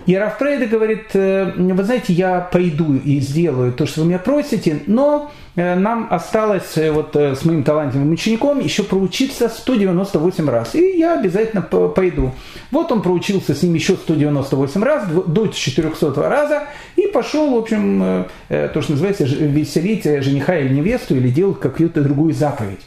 [0.06, 4.82] И Рафтрейда говорит, э, вы знаете, я пойду и сделаю то, что вы меня просите,
[4.86, 10.74] но э, нам осталось э, вот с моим талантливым учеником еще проучиться 198 раз.
[10.74, 12.32] И я обязательно пойду.
[12.70, 16.64] Вот он проучился с ним еще 198 раз, до 400 раза,
[16.96, 22.34] и пошел, в общем, то, что называется, веселить жениха или невесту, или делать какую-то другую
[22.34, 22.80] заповедь.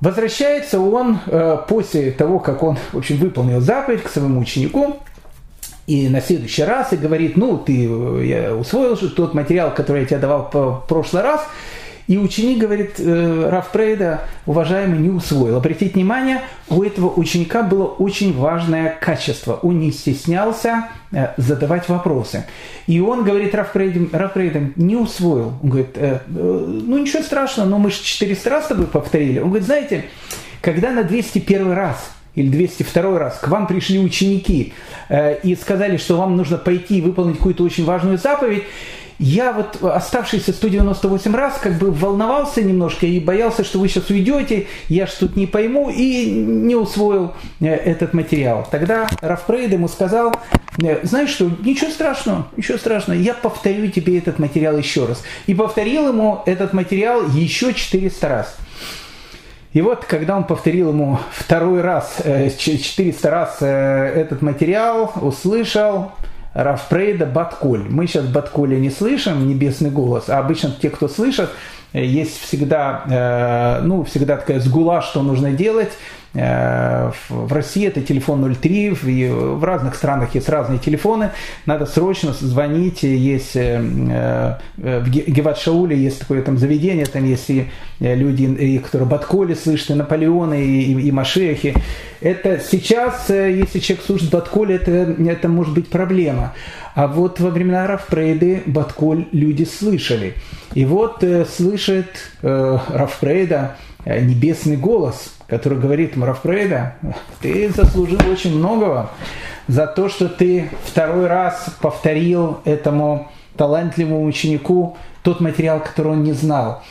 [0.00, 1.18] Возвращается он
[1.68, 5.00] после того, как он, в общем, выполнил заповедь к своему ученику,
[5.86, 7.72] и на следующий раз и говорит, ну, ты
[8.24, 11.46] я усвоил же тот материал, который я тебе давал в прошлый раз,
[12.06, 15.56] И ученик говорит, э, Раф Прейда, уважаемый, не усвоил.
[15.56, 19.58] Обратите внимание, у этого ученика было очень важное качество.
[19.62, 22.44] Он не стеснялся э, задавать вопросы.
[22.86, 25.54] И он говорит Раф Прейда, Раф Прейда не усвоил.
[25.62, 29.38] Он говорит, э, ну ничего страшного, но мы же 400 раз с тобой повторили.
[29.38, 30.04] Он говорит, знаете,
[30.60, 34.72] когда на 201 раз или 202 раз к вам пришли ученики
[35.08, 38.64] э, и сказали, что вам нужно пойти и выполнить какую-то очень важную заповедь,
[39.18, 44.66] я вот оставшиеся 198 раз как бы волновался немножко и боялся, что вы сейчас уйдете,
[44.88, 48.66] я ж тут не пойму и не усвоил э, этот материал.
[48.70, 50.34] Тогда Рафпрейд ему сказал,
[50.82, 55.22] э, знаешь что, ничего страшного, ничего страшного, я повторю тебе этот материал еще раз.
[55.46, 58.56] И повторил ему этот материал еще 400 раз.
[59.74, 66.12] И вот, когда он повторил ему второй раз, 400 э, раз этот материал, услышал,
[66.54, 67.84] Рафпрейда Батколь.
[67.88, 71.50] Мы сейчас Батколя не слышим, небесный голос, а обычно те, кто слышат,
[71.92, 73.02] э, есть всегда,
[73.80, 75.92] э, ну, всегда такая сгула, что нужно делать.
[76.34, 81.30] Э, в России это телефон 03, в разных странах есть разные телефоны.
[81.66, 83.02] Надо срочно звонить.
[83.02, 87.68] Есть в Геват-Шауле есть такое там заведение, там есть и
[88.00, 91.74] люди, которые Батколи слышат, и Наполеоны, и, и, и Машехи.
[92.20, 96.54] Это сейчас, если человек слушает Батколи, это, это может быть проблема.
[96.94, 100.34] А вот во времена Рафпрейды Батколь люди слышали.
[100.74, 102.06] И вот э, слышит
[102.42, 106.96] э, Рафпрейда э, небесный голос, который говорит Рафпрейда,
[107.40, 109.10] ты заслужил очень многого
[109.68, 116.32] за то, что ты второй раз повторил этому талантливому ученику тот материал, который он не
[116.32, 116.82] знал.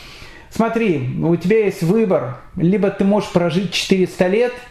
[0.50, 2.36] Смотри, у тебя есть выбор.
[2.56, 4.52] Либо ты можешь прожить 400 лет–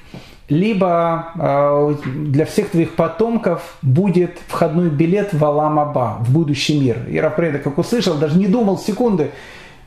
[0.50, 6.98] либо э, для всех твоих потомков будет входной билет в Аламаба, в будущий мир.
[7.10, 9.32] И Рафреда, как услышал, даже не думал секунды,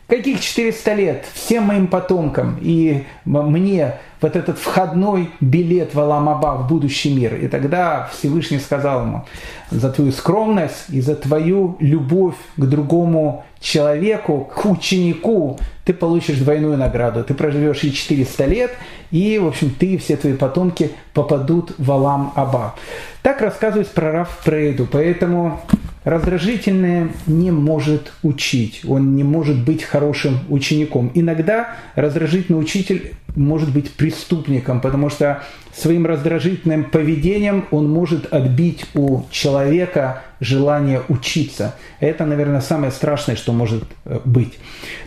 [0.07, 6.69] каких 400 лет всем моим потомкам и мне вот этот входной билет в Аламаба, в
[6.69, 7.35] будущий мир.
[7.35, 9.25] И тогда Всевышний сказал ему,
[9.71, 16.77] за твою скромность и за твою любовь к другому человеку, к ученику, ты получишь двойную
[16.77, 17.25] награду.
[17.25, 18.71] Ты проживешь и 400 лет,
[19.11, 22.75] и, в общем, ты и все твои потомки попадут в Алам Аба.
[23.23, 24.87] Так рассказывает про Раф Прейду.
[24.91, 25.61] Поэтому
[26.07, 31.11] раздражительное не может учить, он не может быть хорошим учеником.
[31.15, 35.43] Иногда раздражительный учитель может быть преступником, потому что
[35.75, 41.75] своим раздражительным поведением он может отбить у человека желание учиться.
[41.99, 44.55] Это, наверное, самое страшное, что может э, быть.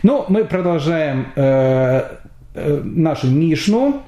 [0.02, 2.02] Но мы продолжаем э,
[2.54, 4.02] э, нашу Мишну.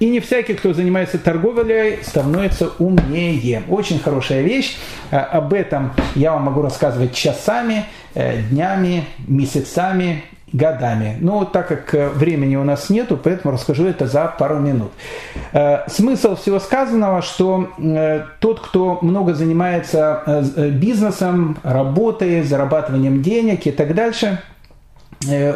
[0.00, 3.62] И не всякий, кто занимается торговлей, становится умнее.
[3.68, 4.78] Очень хорошая вещь.
[5.10, 7.84] Э, об этом я вам могу рассказывать часами,
[8.14, 11.18] э, днями, месяцами, годами.
[11.20, 14.90] Но так как э, времени у нас нету, поэтому расскажу это за пару минут.
[15.86, 17.68] Смысл всего сказанного, что
[18.40, 24.40] тот, кто много занимается бизнесом, работой, зарабатыванием денег и так дальше,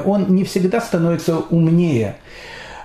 [0.05, 2.17] он не всегда становится умнее.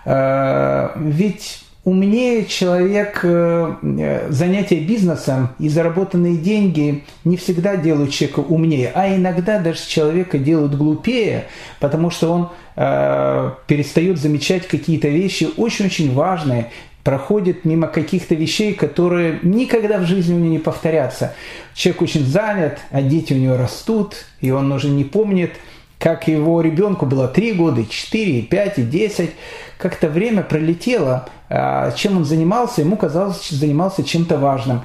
[0.06, 8.92] Э, ведь умнее человек э, занятия бизнесом и заработанные деньги не всегда делают человека умнее,
[8.94, 11.46] а иногда даже человека делают глупее,
[11.80, 16.72] потому что он э, перестает замечать какие-то вещи очень-очень важные,
[17.04, 21.34] проходит мимо каких-то вещей, которые никогда в жизни у него не повторятся.
[21.74, 25.54] Человек очень занят, а дети у него растут, и он уже не помнит,
[26.00, 29.32] как его ребенку было 3 года, 4, 5, 10,
[29.78, 34.82] как-то время пролетело, а, чем он занимался, ему казалось, что занимался чем-то важным.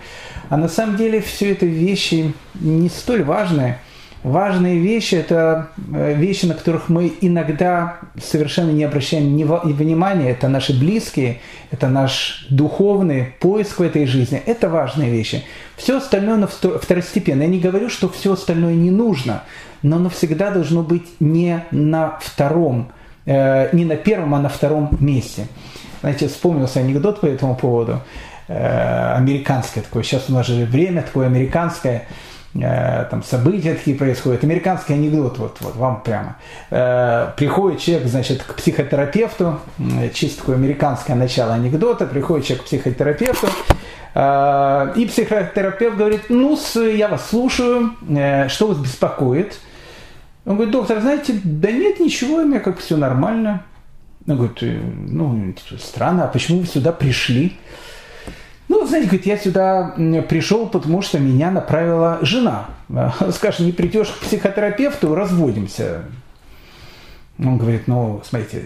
[0.50, 3.78] А на самом деле все это вещи не столь важные.
[4.24, 10.30] Важные вещи– это э, вещи, на которых мы иногда совершенно не обращаем внимания.
[10.30, 14.42] Это наши близкие, это наш духовный поиск в этой жизни.
[14.44, 15.44] Это важные вещи.
[15.76, 17.42] Все остальное второстепенно.
[17.42, 19.44] Я не говорю, что все остальное не нужно,
[19.82, 22.88] но оно всегда должно быть не на втором
[23.26, 25.46] Э, не на первом, а на втором месте.
[26.00, 28.02] Знаете, вспомнился анекдот по этому поводу.
[28.48, 30.02] Э, американское такое.
[30.02, 32.06] Сейчас у нас же время такое американское
[32.54, 34.44] там события такие происходят.
[34.44, 36.36] Американский анекдот, вот, вот вам прямо.
[37.36, 39.58] приходит человек, значит, к психотерапевту,
[40.12, 43.48] чисто такое американское начало анекдота, приходит человек к психотерапевту,
[44.96, 47.90] и психотерапевт говорит, ну, я вас слушаю,
[48.48, 49.58] что вас беспокоит?
[50.46, 53.64] Он говорит, доктор, знаете, да нет ничего, у меня как все нормально.
[54.26, 57.56] Он говорит, «Э, ну, странно, а почему вы сюда пришли?
[58.74, 59.94] Ну, знаете, говорит, я сюда
[60.28, 62.66] пришел, потому что меня направила жена.
[63.30, 66.02] Скажешь, не придешь к психотерапевту, разводимся.
[67.38, 68.64] Он говорит, ну, смотрите,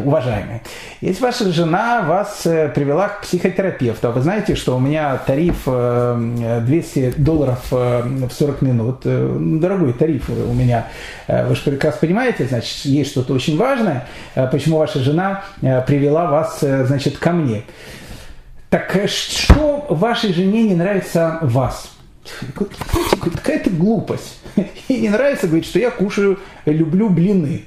[0.00, 0.62] уважаемый,
[1.02, 5.64] если ваша жена вас э, привела к психотерапевту, а вы знаете, что у меня тариф
[5.66, 10.86] 200 э, долларов э, в 40 минут, дорогой тариф у меня,
[11.28, 14.06] вы же прекрасно понимаете, значит, есть что-то очень важное,
[14.50, 17.64] почему ваша жена привела вас, значит, ко мне.
[18.74, 21.96] Так что вашей жене не нравится вас?
[22.56, 24.40] Какая-то глупость.
[24.88, 27.66] Ей не нравится, говорит, что я кушаю, люблю блины.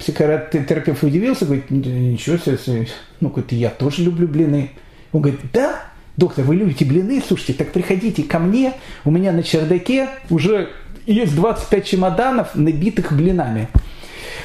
[0.00, 2.88] Психотерапевт удивился, говорит, ничего себе,
[3.20, 4.72] ну, говорит, я тоже люблю блины.
[5.12, 5.80] Он говорит, да,
[6.16, 7.22] доктор, вы любите блины?
[7.24, 8.72] Слушайте, так приходите ко мне,
[9.04, 10.70] у меня на чердаке уже
[11.06, 13.68] есть 25 чемоданов, набитых блинами.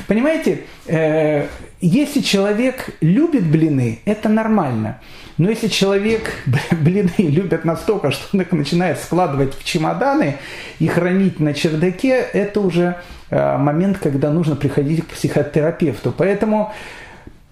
[0.08, 1.47] Понимаете, э,
[1.88, 5.00] если человек любит блины, это нормально.
[5.38, 6.32] Но если человек
[6.71, 10.38] блины любит настолько, что он их начинает складывать в чемоданы
[10.80, 12.95] и хранить на чердаке, это уже
[13.32, 16.13] Э, момент, когда нужно приходить к психотерапевту.
[16.15, 16.71] Поэтому,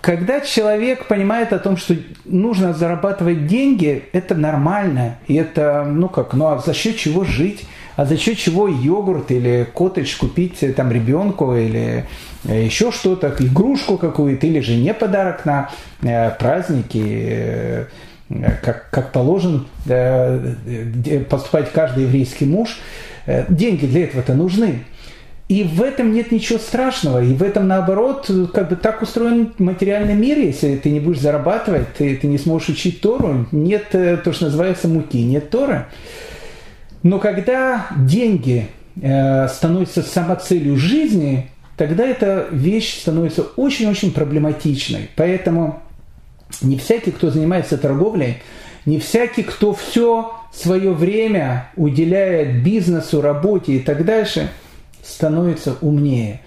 [0.02, 5.18] когда человек понимает о том, что нужно зарабатывать деньги, это нормально.
[5.28, 7.66] И это, ну как, ну а за счет чего жить?
[7.96, 12.06] А за счет чего йогурт или коттедж купить э, там ребенку или
[12.46, 15.70] э, еще что-то, игрушку какую-то, или жене подарок на
[16.40, 17.88] праздники,
[18.62, 19.68] как, как положен
[21.30, 22.78] поступать каждый еврейский муж.
[23.48, 24.82] Деньги для этого-то нужны.
[25.50, 27.24] И в этом нет ничего страшного.
[27.24, 30.40] И в этом, наоборот, как бы так устроен материальный мир.
[30.40, 33.46] Если ты не будешь зарабатывать, ты, ты не сможешь учить Тору.
[33.52, 35.86] Нет э, то, что называется муки, нет Торы.
[37.04, 38.68] Но когда деньги
[39.02, 45.10] э, становятся самоцелью жизни, тогда эта вещь становится очень-очень проблематичной.
[45.16, 45.82] Поэтому
[46.62, 48.38] не всякий, кто занимается торговлей,
[48.86, 54.50] не всякий, кто все свое время уделяет бизнесу, работе и так дальше–
[55.04, 56.42] становится умнее.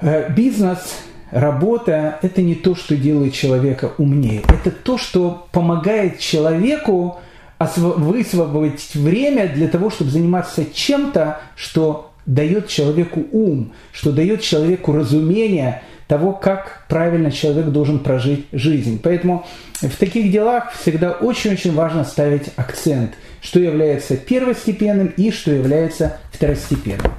[0.00, 0.98] Э, бизнес,
[1.30, 4.42] работа– это не то, что делает человека умнее.
[4.48, 7.18] Это то, что помогает человеку
[7.58, 15.82] высвободить время для того, чтобы заниматься чем-то, что дает человеку ум, что дает человеку разумение
[16.08, 19.00] того, как правильно человек должен прожить жизнь.
[19.02, 19.46] Поэтому
[19.80, 23.12] в таких делах всегда очень-очень важно ставить акцент–
[23.46, 27.12] что является первостепенным и что является второстепенным.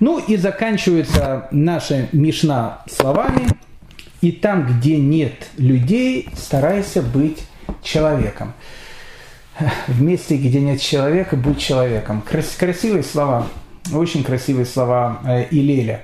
[0.00, 3.48] Ну и заканчивается наша Мишна словами
[4.20, 7.38] «И там, где нет людей, старайся быть
[7.82, 8.52] человеком».
[9.86, 12.22] В месте, где нет человека, будь человеком.
[12.22, 13.46] красивые слова,
[13.92, 16.02] очень красивые слова э, Илеля.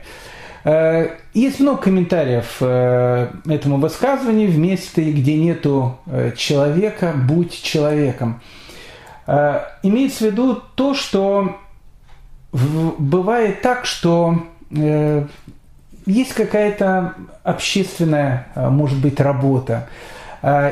[0.65, 4.51] Э, есть много комментариев э, этому высказыванию.
[4.51, 5.99] В месте, где нету
[6.37, 8.41] человека, будь человеком.
[9.83, 11.59] Имеется в виду то, что
[12.53, 14.47] бывает так, что
[16.07, 19.87] есть какая-то общественная, может быть, работа,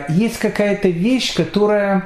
[0.09, 2.05] есть какая-то вещь, которая,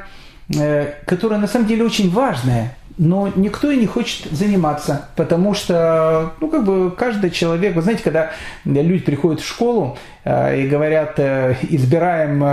[1.07, 6.49] которая на самом деле очень важная, но никто и не хочет заниматься, потому что, ну,
[6.49, 8.33] как бы каждый человек, вы знаете, когда
[8.65, 12.45] люди приходят в школу и говорят, избираем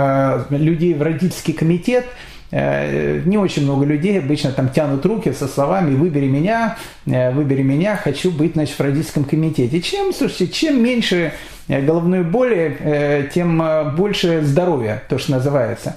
[0.50, 2.06] людей в родительский комитет,
[2.50, 7.62] Э, не очень много людей обычно там тянут руки со словами «выбери меня, э, выбери
[7.62, 9.80] меня, хочу быть значит, в родительском комитете».
[9.82, 11.32] Чем, слушайте, чем меньше
[11.68, 13.62] э, головной боли, тем
[13.96, 15.96] больше здоровья, то, что называется.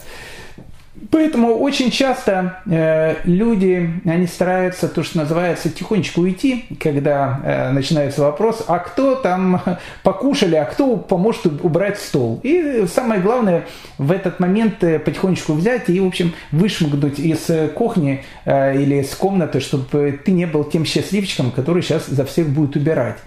[1.09, 8.21] Поэтому очень часто э, люди, они стараются, то, что называется, тихонечко уйти, когда э, начинается
[8.21, 9.61] вопрос, а кто там
[10.03, 12.39] покушали, а кто поможет убрать стол.
[12.43, 13.65] И самое главное
[13.97, 19.09] в этот момент э, потихонечку взять и, в общем, вышмыгнуть из кухни э, или из
[19.15, 23.17] комнаты, чтобы ты не был тем счастливчиком, который сейчас за всех будет убирать.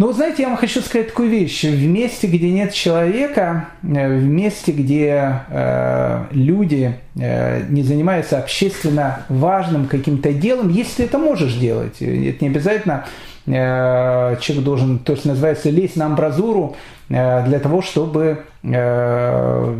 [0.00, 1.62] Ну, вот знаете, я вам хочу сказать такую вещь.
[1.62, 9.26] В месте, где нет человека, э, в месте, где э, люди э, не занимаются общественно
[9.28, 15.16] важным каким-то делом, если ты это можешь делать, это не обязательно э, человек должен, то,
[15.16, 16.76] что называется, лезть на амбразуру
[17.08, 19.74] э, для того, чтобы э,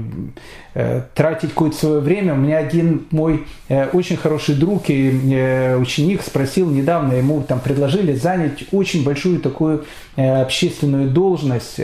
[0.72, 2.34] Э, тратить какое-то свое время.
[2.34, 7.58] У меня один мой э, очень хороший друг и э, ученик спросил недавно, ему там
[7.58, 9.84] предложили занять очень большую такую
[10.16, 11.80] общественную должность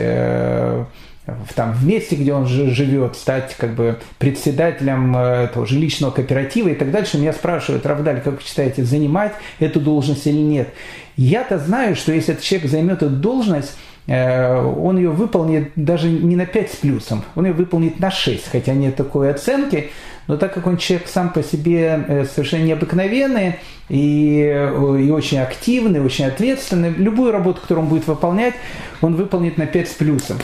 [1.27, 6.75] в, там, в месте, где он живет, стать как бы председателем этого жилищного кооператива и
[6.75, 7.17] так дальше.
[7.17, 10.69] Меня спрашивают, Равдаль, как вы считаете, занимать эту должность или нет?
[11.17, 16.45] Я-то знаю, что если этот человек займет эту должность, он ее выполнит даже не на
[16.45, 19.89] 5 с плюсом, он ее выполнит на 6, хотя нет такой оценки,
[20.27, 23.55] но так как он человек сам по себе совершенно необыкновенный
[23.89, 28.53] и, и очень активный, очень ответственный, любую работу, которую он будет выполнять,
[29.01, 30.37] он выполнит на 5 с плюсом.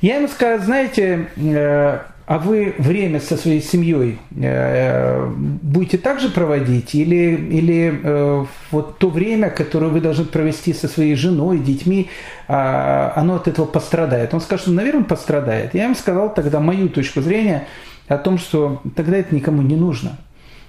[0.00, 1.28] Я ему сказал, знаете,
[2.26, 6.94] а вы время со своей семьей э, будете также проводить?
[6.94, 12.08] Или, или э, вот то время, которое вы должны провести со своей женой, детьми,
[12.48, 14.32] э, оно от этого пострадает?
[14.32, 15.74] Он скажет, что, наверное, пострадает.
[15.74, 17.66] Я ему сказал тогда мою точку зрения
[18.08, 20.16] о том, что тогда это никому не нужно.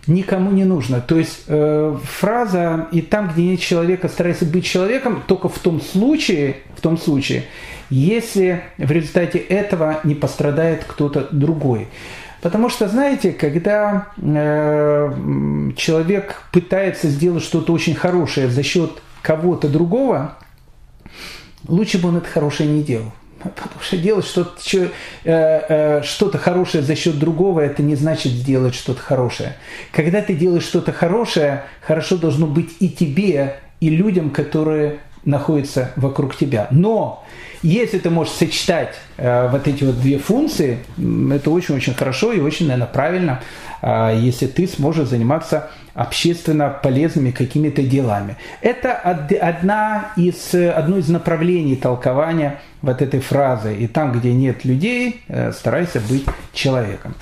[0.07, 1.01] Никому не нужно.
[1.01, 5.81] То есть э, фраза «и там, где нет человека, старайся быть человеком» только в том
[5.81, 7.45] случае, в том случае,
[7.89, 11.87] если в результате этого не пострадает кто-то другой.
[12.41, 20.37] Потому что, знаете, когда э, человек пытается сделать что-то очень хорошее за счет кого-то другого,
[21.67, 23.11] лучше бы он это хорошее не делал.
[23.55, 24.89] Потому что делать что-то, что, э,
[25.23, 29.55] э, что-то хорошее за счет другого, это не значит сделать что-то хорошее.
[29.91, 36.35] Когда ты делаешь что-то хорошее, хорошо должно быть и тебе, и людям, которые находятся вокруг
[36.35, 36.67] тебя.
[36.71, 37.23] Но
[37.61, 42.67] если ты можешь сочетать э, вот эти вот две функции, это очень-очень хорошо и очень,
[42.67, 43.41] наверное, правильно,
[43.81, 48.35] э, если ты сможешь заниматься общественно полезными какими-то делами.
[48.61, 53.75] Это одна из, одно из направлений толкования вот этой фразы.
[53.75, 57.15] И там, где нет людей, э, старайся быть человеком.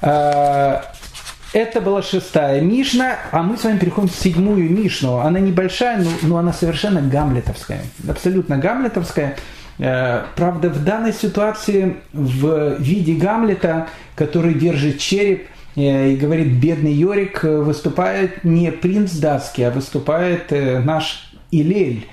[0.00, 0.80] Э,
[1.52, 5.18] это была шестая Мишна, а мы с вами переходим в седьмую Мишну.
[5.18, 7.80] Она небольшая, но, но она совершенно гамлетовская.
[8.08, 9.36] Абсолютно гамлетовская.
[9.78, 17.44] Э, правда, в данной ситуации в виде Гамлета, который держит череп и говорит, бедный Йорик,
[17.44, 20.50] э, выступает не принц датский, а выступает
[20.84, 22.06] наш Илель.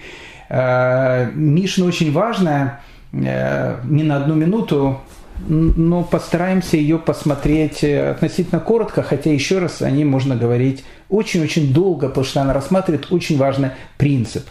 [0.49, 5.01] Мишна очень важная, не на одну минуту,
[5.47, 11.73] но постараемся ее посмотреть э, относительно коротко, хотя еще раз о ней можно говорить очень-очень
[11.73, 14.45] долго, потому что она рассматривает очень важный принцип.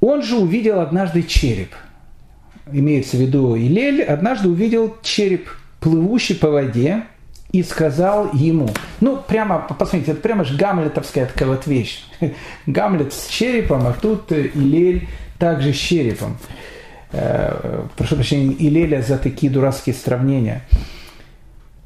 [0.00, 1.70] Он же увидел однажды череп.
[2.70, 5.48] Имеется в виду Илель, однажды увидел череп,
[5.80, 7.04] плывущий по воде,
[7.52, 8.68] и сказал ему,
[9.00, 12.04] ну, прямо, посмотрите, это прямо же гамлетовская такая вот вещь.
[12.66, 16.38] Гамлет с черепом, а тут Илель также с черепом
[17.12, 20.62] э, прошу прощения, Илеля за такие дурацкие сравнения.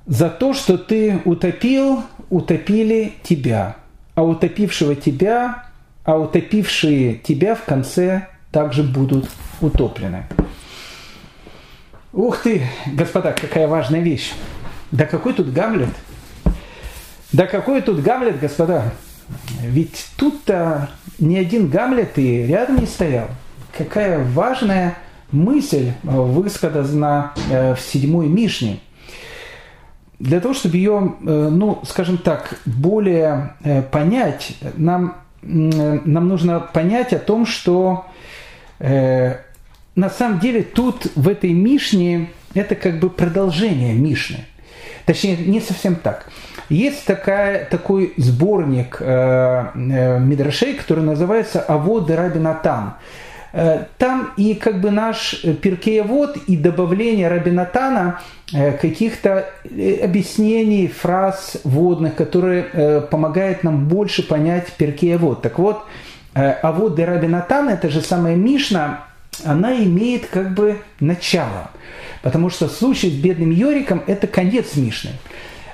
[0.06, 3.76] За то, что ты утопил, утопили тебя,
[4.14, 5.64] а утопившего тебя,
[6.04, 9.28] а утопившие тебя в конце также будут
[9.60, 10.24] утоплены.
[12.12, 14.32] Ух ты, господа, какая важная вещь.
[14.90, 15.90] Да какой тут Гамлет?
[17.32, 18.92] Да какой тут Гамлет, господа?
[19.62, 23.28] Ведь тут-то ни один Гамлет и рядом не стоял.
[23.76, 24.96] Какая важная
[25.30, 28.80] мысль э, высказана э, в седьмой Мишне.
[30.18, 33.54] Для того, чтобы ее, э, ну, скажем так, более
[33.90, 38.06] понять, нам, нам нужно понять о том, что
[38.80, 44.46] на самом деле тут в этой Мишне это как бы продолжение Мишны.
[45.10, 46.26] Точнее, не совсем так.
[46.68, 52.94] Есть такая, такой сборник э, э, Мидрашей, который называется «Авод Рабинатан».
[53.52, 58.20] Э, там и как бы наш э, Перкеевод и добавление Рабинатана
[58.52, 65.42] э, каких-то объяснений, фраз водных, которые помогают нам больше понять Перкеевод.
[65.42, 65.82] Так вот,
[66.34, 69.09] а вот де Рабинатан, это же самая Мишна,
[69.44, 71.70] она имеет как бы начало.
[72.22, 75.12] Потому что случай с бедным Йориком– это конец Мишны.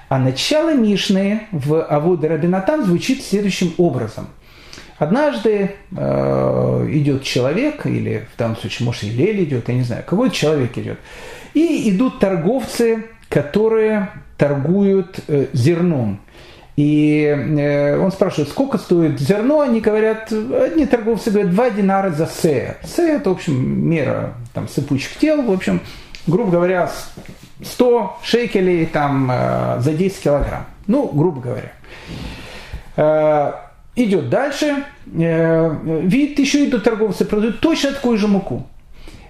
[0.09, 4.29] А начало Мишны в Авод Рабинатан звучит следующим образом–
[4.99, 10.03] Однажды э, идет человек, или в данном случае, может, и Лель идет, я не знаю,
[10.07, 10.99] какой-то человек идет,
[11.53, 14.09] и идут торговцы, которые
[14.39, 16.21] торгуют э, зерном.
[16.77, 19.61] И э, он спрашивает, сколько стоит зерно?
[19.62, 22.77] Они говорят, одни торговцы говорят, два динара за се.
[22.85, 25.41] Се– это, в общем, мера там, сыпучих тел.
[25.41, 25.81] В общем,
[26.27, 26.91] грубо говоря,
[27.64, 30.66] 100 шекелей там, э, за 10 килограмм.
[30.87, 31.72] Ну, грубо говоря.
[32.97, 33.53] Э,
[33.95, 38.66] идет дальше, видит, еще идут торговцы, продают точно такую же муку.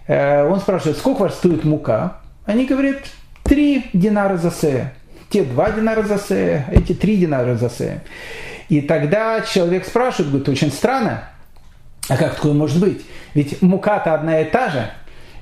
[0.08, 2.16] Он спрашивает, сколько вас стоит мука?
[2.44, 2.98] Они говорят,
[3.44, 4.92] три динара за се.
[5.28, 8.00] Те два динара за се, эти три динара за се.
[8.68, 11.28] И тогда человек спрашивает, говорит, очень странно,
[12.08, 13.02] а как такое может быть?
[13.34, 14.90] Ведь мука-то одна и та же,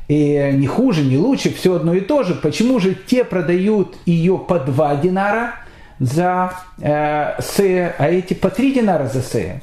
[0.08, 2.34] и не хуже, не лучше, все одно и то же.
[2.34, 5.54] Почему же те продают ее по два динара,
[5.98, 9.62] за э, се, а эти по три динара за се.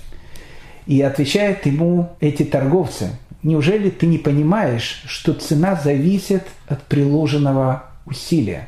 [0.87, 3.11] И отвечают ему эти торговцы.
[3.43, 8.67] неужели ты не понимаешь, что цена зависит от приложенного усилия?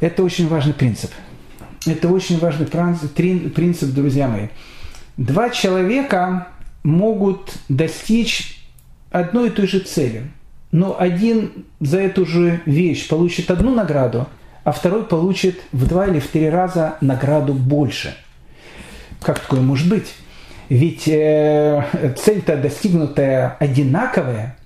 [0.00, 1.10] Это очень важный принцип.
[1.86, 4.48] Это очень важный принцип, друзья мои.
[5.16, 6.48] Два человека
[6.82, 8.60] могут достичь
[9.10, 10.24] одной и той же цели,
[10.72, 14.28] но один за эту же вещь получит одну награду,
[14.64, 18.14] а второй получит в два или в три раза награду больше.
[19.22, 20.12] Как такое может быть?
[20.68, 24.56] Ведь э, цель-то достигнутая одинаковая,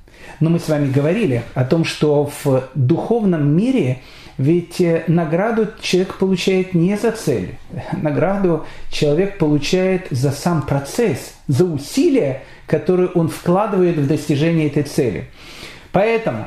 [0.41, 4.01] но мы с вами говорили о том, что в духовном мире
[4.41, 7.57] ведь э, награду человек получает не за цель.
[7.93, 15.27] Награду человек получает за сам процесс, за усилия, которые он вкладывает в достижение этой цели.
[15.93, 16.47] Поэтому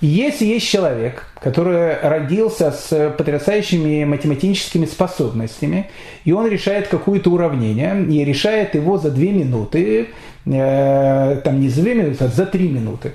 [0.00, 5.90] если есть человек, который родился с потрясающими математическими способностями,
[6.24, 10.10] и он решает какое-то уравнение, и решает его за две минуты,
[10.46, 13.14] э, там не за две минуты, а за три минуты,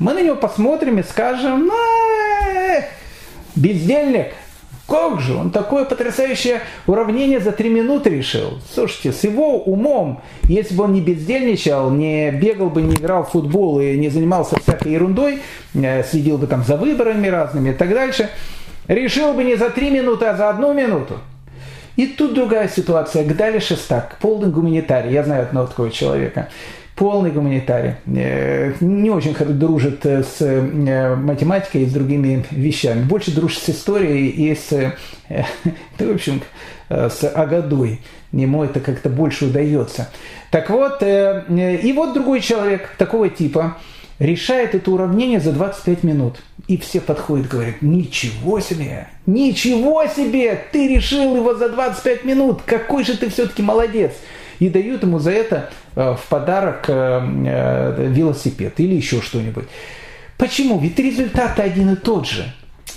[0.00, 2.23] мы на него посмотрим и скажем, ну,
[3.56, 4.34] бездельник,
[4.86, 8.58] как же, он такое потрясающее уравнение за три минуты решил.
[8.72, 13.30] Слушайте, с его умом, если бы он не бездельничал, не бегал бы, не играл в
[13.30, 15.40] футбол и не занимался всякой ерундой,
[15.74, 18.28] э, следил бы там за выборами разными и так дальше,
[18.86, 21.18] решил бы не за три минуты, а за одну минуту.
[21.96, 23.24] И тут другая ситуация.
[23.24, 26.48] Гдали Шестак, полный гуманитарий, я знаю одного такого человека
[26.94, 33.32] полный гуманитарий, э, не очень дружит э, с э, математикой и с другими вещами, больше
[33.32, 34.92] дружит с историей и с,
[35.98, 36.42] в общем,
[36.88, 38.00] с Агадой.
[38.32, 40.10] Ему это как-то больше удается.
[40.50, 43.76] Так вот, и вот другой человек такого типа
[44.18, 46.40] решает это уравнение за 25 минут.
[46.66, 53.04] И все подходят, говорят, ничего себе, ничего себе, ты решил его за 25 минут, какой
[53.04, 54.12] же ты все-таки молодец
[54.64, 59.64] и дают ему за это э, в подарок э, э, велосипед или еще что-нибудь.
[60.38, 60.78] Почему?
[60.78, 62.50] Ведь результат один и тот же.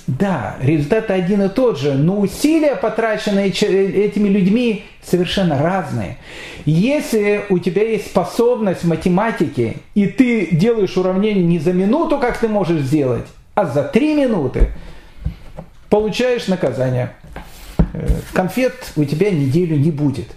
[0.07, 6.18] Да, результат один и тот же, но усилия, потраченные этими людьми, совершенно разные.
[6.65, 12.38] Если у тебя есть способность в математике, и ты делаешь уравнение не за минуту, как
[12.38, 14.70] ты можешь сделать, а за три минуты,
[15.89, 17.11] получаешь наказание.
[18.32, 20.28] Конфет у тебя неделю не будет.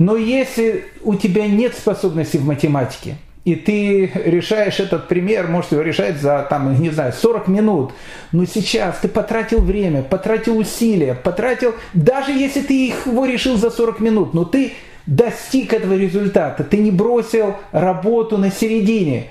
[0.00, 5.82] Но если у тебя нет способности в математике, и ты решаешь этот пример, можешь его
[5.82, 7.92] решать за, там, не знаю, 40 минут,
[8.32, 14.00] но сейчас ты потратил время, потратил усилия, потратил, даже если ты его решил за 40
[14.00, 14.72] минут, но ты
[15.04, 19.26] достиг этого результата, ты не бросил работу на середине,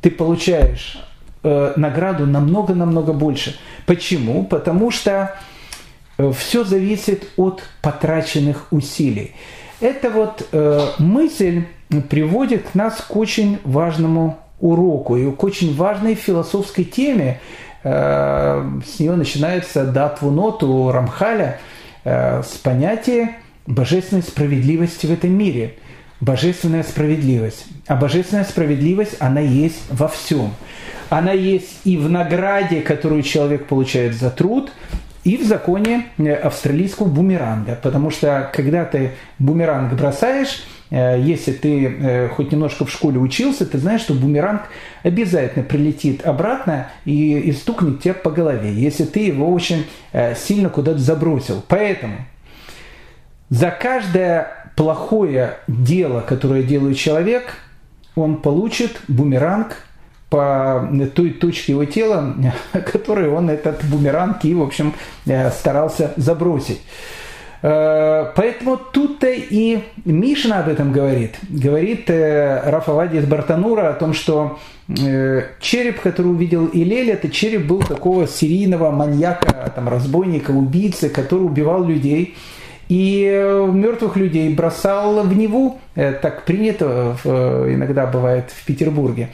[0.00, 0.98] ты получаешь
[1.44, 3.56] э, награду намного-намного больше.
[3.86, 4.42] Почему?
[4.42, 5.36] Потому что
[6.18, 9.36] э, все зависит от потраченных усилий.
[9.80, 11.64] Эта вот э, мысль
[12.10, 17.40] приводит нас к очень важному уроку и к очень важной философской теме.
[17.82, 21.58] Э, с нее начинается датвуноту Рамхаля
[22.04, 25.76] э, с понятия божественной справедливости в этом мире.
[26.20, 27.64] Божественная справедливость.
[27.86, 30.52] А божественная справедливость, она есть во всем.
[31.08, 34.70] Она есть и в награде, которую человек получает за труд,
[35.24, 41.86] и в законе э, австралийского бумеранга, потому что когда ты бумеранг бросаешь, э, если ты
[41.86, 44.62] э, хоть немножко в школе учился, ты знаешь, что бумеранг
[45.02, 49.86] обязательно прилетит обратно и, и стукнет тебя по голове, если ты его очень
[50.36, 51.62] сильно куда-то забросил.
[51.68, 52.16] Поэтому
[53.48, 57.54] за каждое плохое дело, которое делает человек,
[58.14, 59.84] он получит бумеранг
[60.30, 62.34] по той точке его тела,
[62.92, 64.94] которой он этот бумеранг и, в общем,
[65.26, 66.80] э, старался забросить.
[67.62, 71.34] Э, поэтому тут-то и Мишна об этом говорит.
[71.48, 74.58] Говорит э, Рафавади из Бартанура о том, что
[75.60, 81.84] череп, который увидел Илель, это череп был такого серийного маньяка, там, разбойника, убийцы, который убивал
[81.84, 82.36] людей–
[82.90, 83.24] и
[83.72, 89.28] мертвых людей бросал в Неву, так принято иногда бывает в Петербурге,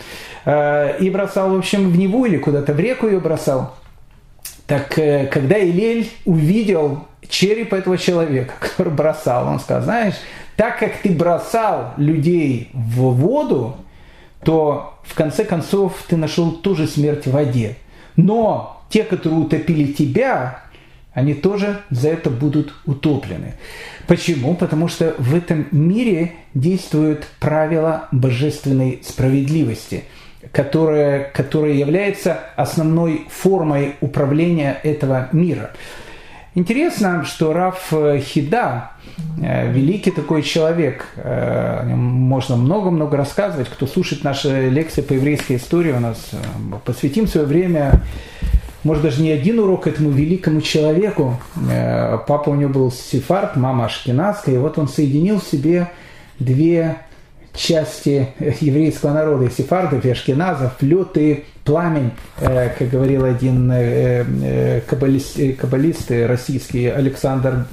[0.45, 3.75] э, и бросал, в общем, в Неву или куда-то в реку ее бросал.
[4.67, 10.15] Так э, когда Илель увидел череп этого человека, который бросал, он сказал, знаешь,
[10.57, 13.77] так как ты бросал людей в воду,
[14.45, 17.77] то в конце концов ты нашел ту же смерть в воде.
[18.17, 20.61] Но те, которые утопили тебя,
[21.17, 23.55] они тоже за это будут утоплены.
[24.07, 24.55] Почему?
[24.55, 30.05] Потому что в этом мире действует правило божественной справедливости,
[30.53, 35.71] которое, которое является основной формой управления этого мира.
[36.55, 38.91] Интересно, что Раф Хида,
[39.43, 45.93] э, великий такой человек, э, можно много-много рассказывать, кто слушает наши лекции по еврейской истории
[45.93, 46.37] у нас, э,
[46.85, 48.03] посвятим свое время,
[48.87, 51.39] может даже не один урок этому великому человеку.
[52.27, 55.91] Папа у него был сефард, мама ашкеназская, и вот он соединил в себе
[56.39, 56.97] две
[57.57, 58.29] части
[58.61, 65.39] еврейского народа, сефардов и ашкеназов, лед и пламень, э, как говорил один э, э, каббалист,
[65.59, 67.67] каббалист российский Александр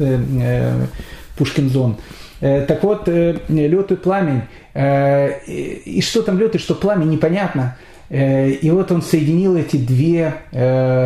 [1.37, 1.97] Пушкинзон.
[2.39, 4.41] Так вот, лед и пламень.
[4.75, 7.77] И что там лед и что пламень, непонятно.
[8.13, 10.35] И вот он соединил эти две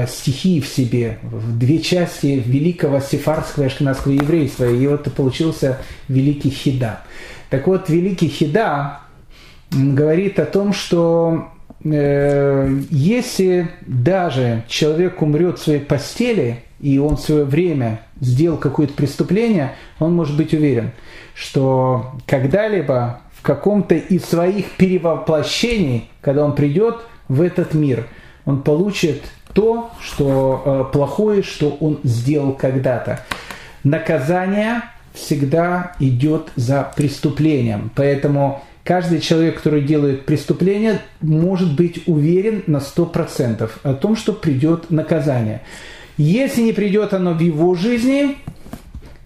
[0.09, 4.65] стихии в себе, в две части великого сефардского и ашкенадского еврейства.
[4.65, 5.77] И вот получился
[6.09, 7.03] великий Хида.
[7.49, 8.99] Так вот, великий Хида
[9.71, 11.47] говорит о том, что
[11.83, 18.93] э, если даже человек умрет в своей постели, и он в свое время сделал какое-то
[18.93, 20.91] преступление, он может быть уверен,
[21.33, 26.97] что когда-либо каком-то из своих перевоплощений, когда он придет
[27.29, 28.05] в этот мир,
[28.43, 29.21] он получит
[29.53, 33.21] то, что э, плохое, что он сделал когда-то.
[33.85, 34.81] Наказание
[35.13, 37.89] всегда идет за преступлением.
[37.95, 44.91] Поэтому каждый человек, который делает преступление, может быть уверен на 100% о том, что придет
[44.91, 45.61] наказание.
[46.17, 48.35] Если не придет оно в его жизни,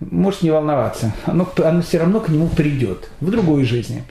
[0.01, 1.13] может не волноваться.
[1.25, 4.03] Оно, оно все равно к нему придет в другой жизни.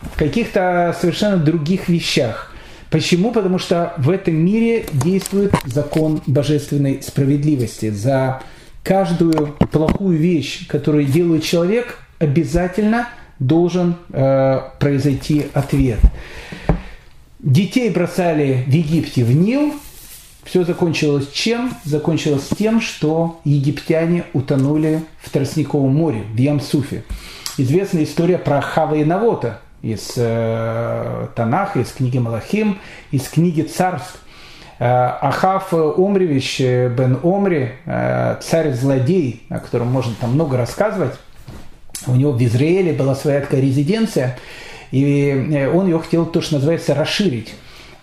[0.00, 2.54] В каких-то совершенно других вещах.
[2.90, 3.32] Почему?
[3.32, 7.90] Потому что в этом мире действует закон божественной справедливости.
[7.90, 8.42] За
[8.82, 13.08] каждую плохую вещь, которую делает человек, обязательно
[13.40, 15.98] должен э, произойти ответ.
[17.40, 19.74] Детей бросали в Египте в Нил.
[20.44, 21.74] Все закончилось чем?
[21.84, 27.04] Закончилось тем, что египтяне утонули в Тростниковом море, в Ямсуфе.
[27.56, 32.78] Известная история про Хава и Навота из э, Танаха, из книги Малахим,
[33.10, 34.18] из книги Царств.
[34.78, 34.84] Э,
[35.20, 41.14] Ахав Омревич э, бен Омри, э, царь-злодей, о котором можно там много рассказывать,
[42.06, 44.36] у него в Израиле была своя такая резиденция,
[44.90, 47.54] и он ее хотел, то, что называется, расширить.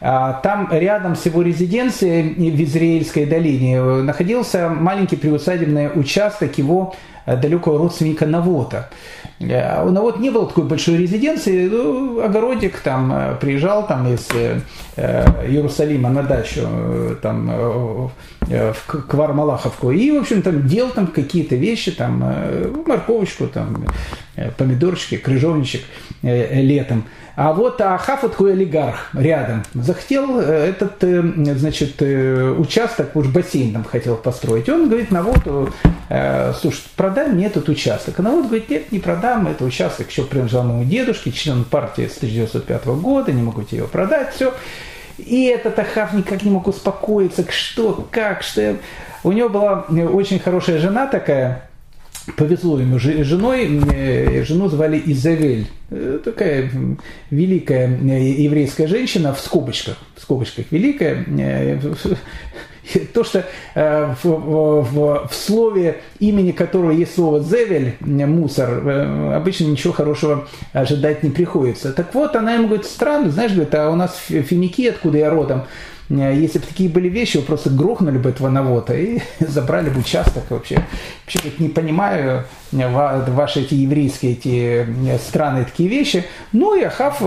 [0.03, 6.95] А там рядом с его резиденцией в Израильской долине находился маленький приусадебный участок его
[7.25, 8.89] далекого родственника Навота.
[9.41, 14.27] Э, у Навод не было такой большой резиденции, ну, огородик там э, приезжал там из
[14.33, 14.59] э,
[15.47, 16.61] Иерусалима на дачу
[17.21, 22.23] там в Квар-Малаховку и, в общем, там делал там какие-то вещи, там
[22.85, 23.85] морковочку, там
[24.57, 25.83] помидорчики, крыжовничек
[26.21, 27.05] летом.
[27.43, 34.69] А вот Ахав, такой олигарх рядом, захотел этот, значит, участок, уж бассейн там хотел построить.
[34.69, 35.73] Он говорит, на вот,
[36.61, 38.19] слушай, продай мне этот участок.
[38.19, 42.05] А на вот говорит, нет, не продам это участок еще принадлежал моему дедушке, член партии
[42.05, 44.53] с 1905 года, не могу тебе его продать, все.
[45.17, 48.75] И этот Ахав никак не мог успокоиться, что, как, что...
[49.23, 51.69] У него была очень хорошая жена такая,
[52.37, 56.69] повезло ему женой, э, жену звали Изавель, э, такая
[57.29, 61.25] великая э, еврейская женщина в скобочках, в скобочках великая,
[63.13, 63.45] то, что
[63.75, 71.29] в, в, в слове, имени которого есть слово «зевель», мусор, обычно ничего хорошего ожидать не
[71.29, 71.93] приходится.
[71.93, 75.63] Так вот, она ему говорит, странно, знаешь, говорит, а у нас финики, откуда я родом,
[76.17, 80.43] если бы такие были вещи, вы просто грохнули бы этого навота и забрали бы участок
[80.49, 80.83] вообще.
[81.25, 84.87] Вообще не понимаю ваши эти еврейские эти
[85.17, 86.25] странные такие вещи.
[86.51, 87.19] Ну и Ахав,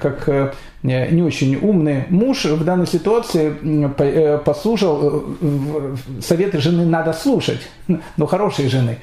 [0.00, 3.54] как Э, не очень умный муж в данной ситуации
[3.98, 7.60] э, послушал, э, советы жены надо слушать,
[8.16, 8.98] но хорошей жены.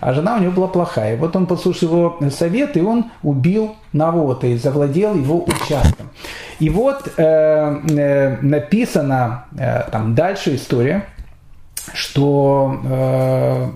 [0.00, 1.16] А жена у него была плохая.
[1.16, 6.10] Вот он послушал его совет, и он убил Навота и завладел его участком.
[6.60, 11.06] И вот э, э, написана э, там дальше история,
[11.94, 13.70] что э,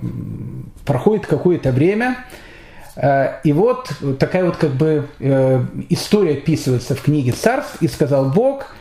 [0.85, 2.17] проходит какое-то время,
[2.99, 8.31] Э, и вот такая вот как бы э, история описывается в книге царств, и сказал
[8.31, 8.75] Бог,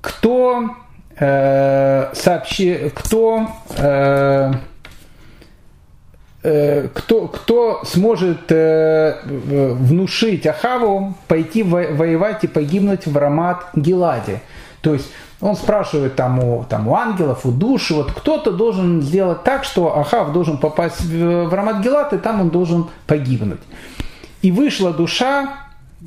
[0.00, 0.70] кто
[1.16, 3.48] э, сообщи, кто
[6.44, 14.42] кто, кто сможет э, внушить Ахаву пойти воевать и погибнуть в Рамат Геладе.
[14.82, 19.42] То есть он спрашивает там у, там у ангелов, у душ, вот кто-то должен сделать
[19.42, 23.60] так, что Ахав должен попасть в, в Рамат Гелат, и там он должен погибнуть.
[24.42, 25.48] И вышла душа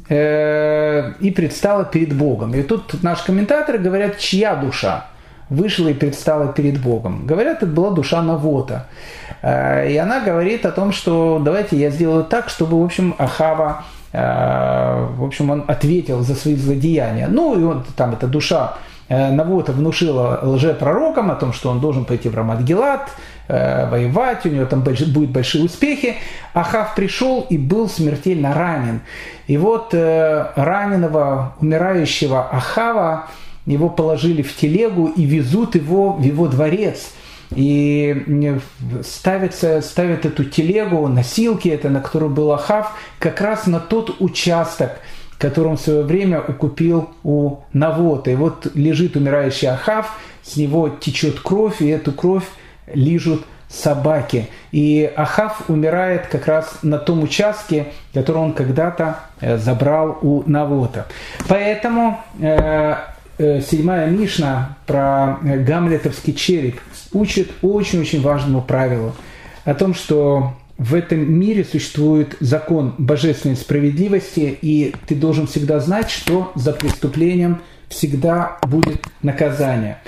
[0.07, 2.53] э, и предстала перед Богом.
[2.53, 5.07] И тут наши комментаторы говорят, чья душа?
[5.49, 7.25] вышла и предстала перед Богом.
[7.25, 8.87] Говорят, это была душа Навота.
[9.43, 13.83] И она говорит о том, что давайте я сделаю так, чтобы, в общем, Ахава
[14.13, 17.27] в общем, он ответил за свои злодеяния.
[17.27, 18.75] Ну, и он, там эта душа
[19.09, 23.09] Э, Навота внушила лжепророкам о том, что он должен пойти в Рамат-Гелат,
[23.47, 26.15] э, воевать, у него там будут большие успехи.
[26.53, 29.01] Ахав пришел и был смертельно ранен.
[29.47, 33.27] И вот э, раненого, умирающего Ахава,
[33.65, 37.13] его положили в телегу и везут его в его дворец.
[37.55, 38.59] И
[39.03, 44.91] ставится, ставят эту телегу, носилки, это на которой был Ахав, как раз на тот участок–
[45.37, 48.31] который он в свое время укупил у Навота.
[48.31, 52.45] И вот лежит умирающий Ахав, с него течет кровь, и эту кровь
[52.93, 54.47] лижут собаки.
[54.71, 61.05] И Ахав умирает как раз на том участке, который он когда-то э, забрал у Навота.
[61.49, 62.95] Поэтому э,
[63.37, 66.79] э, седьмая Мишна про гамлетовский череп
[67.13, 69.15] учит очень-очень важному правилу
[69.65, 76.09] о том, что в этом мире существует закон божественной справедливости, и ты должен всегда знать,
[76.09, 79.99] что за преступлением всегда будет наказание.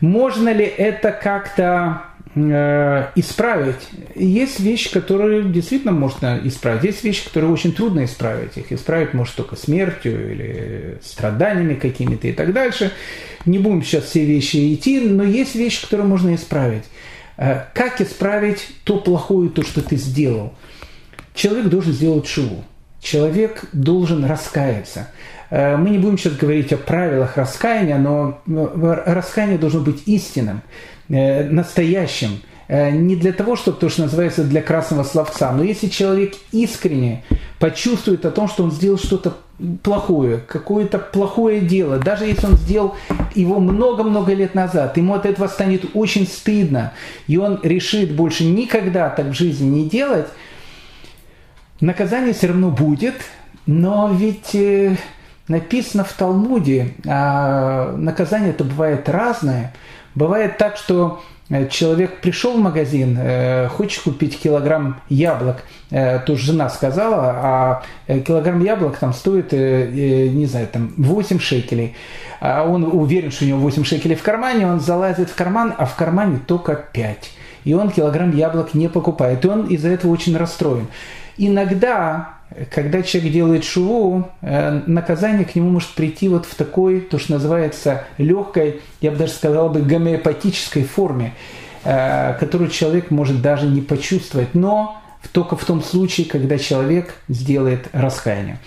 [0.00, 2.02] Можно ли это как-то
[2.34, 3.88] исправить?
[4.14, 6.84] Есть вещи, которые действительно можно исправить.
[6.84, 8.56] Есть вещи, которые очень трудно исправить.
[8.56, 12.92] Их исправить может только смертью или страданиями какими-то и так дальше.
[13.46, 16.84] Не будем сейчас все вещи идти, но есть вещи, которые можно исправить.
[17.38, 20.54] Э, как исправить то плохое, то, что ты сделал?
[21.34, 22.64] Человек должен сделать шиву.
[23.00, 25.08] Человек должен раскаяться.
[25.50, 30.60] Э, мы не будем сейчас говорить о правилах раскаяния, но раскаяние должно быть истинным, э,
[31.08, 32.40] настоящим.
[32.68, 37.24] Не для того, чтобы то, что называется для красного словца, но если человек искренне
[37.58, 39.38] почувствует о том, что он сделал что-то
[39.82, 42.94] плохое, какое-то плохое дело, даже если он сделал
[43.34, 46.92] его много-много лет назад, ему от этого станет очень стыдно,
[47.26, 50.26] и он решит больше никогда так в жизни не делать,
[51.80, 53.14] наказание все равно будет,
[53.66, 54.96] но ведь э,
[55.48, 59.74] написано в Талмуде, а наказание это бывает разное.
[60.18, 66.36] Бывает так, что Э, человек пришел в магазин, э, хочет купить килограмм яблок, э, то
[66.36, 71.94] жена сказала, а килограмм яблок там стоит, не знаю, там 8 шекелей.
[72.40, 75.86] А он уверен, что у него 8 шекелей в кармане, он залазит в карман, а
[75.86, 77.30] в кармане только 5.
[77.64, 79.44] И он килограмм яблок не покупает.
[79.44, 80.86] И он из-за этого очень расстроен.
[81.36, 82.37] Иногда
[82.70, 87.32] когда человек делает шуву, э, наказание к нему может прийти вот в такой, то, что
[87.32, 91.34] называется, легкой, я бы даже сказал бы, гомеопатической форме,
[91.84, 95.00] э, которую человек может даже не почувствовать, но
[95.32, 98.58] только в том случае, когда человек сделает раскаяние.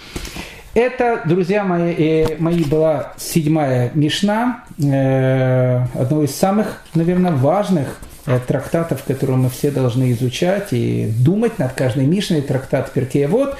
[0.73, 9.38] Это, друзья мои, э, мои была седьмая Мишна, одного из самых, наверное, важных трактатов, которые
[9.38, 13.57] мы все должны изучать и думать над каждой Мишной, трактат Перкея Вот.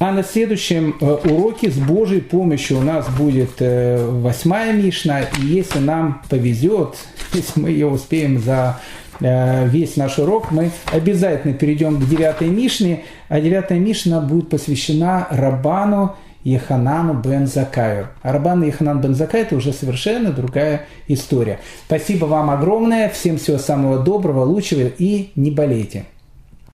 [0.00, 5.20] А на следующем э, уроке с Божьей помощью у нас будет э, восьмая Мишна.
[5.20, 6.94] И если нам повезет,
[7.34, 8.80] если мы ее успеем за
[9.20, 13.04] э, весь наш урок, мы обязательно перейдем к девятой Мишне.
[13.28, 18.08] А девятая Мишна будет посвящена Рабану Еханану бен Закаю.
[18.22, 21.60] А Рабан Еханан бен Закай– это уже совершенно другая история.
[21.86, 23.08] Спасибо вам огромное.
[23.08, 26.06] Всем всего самого доброго, лучшего и не болейте.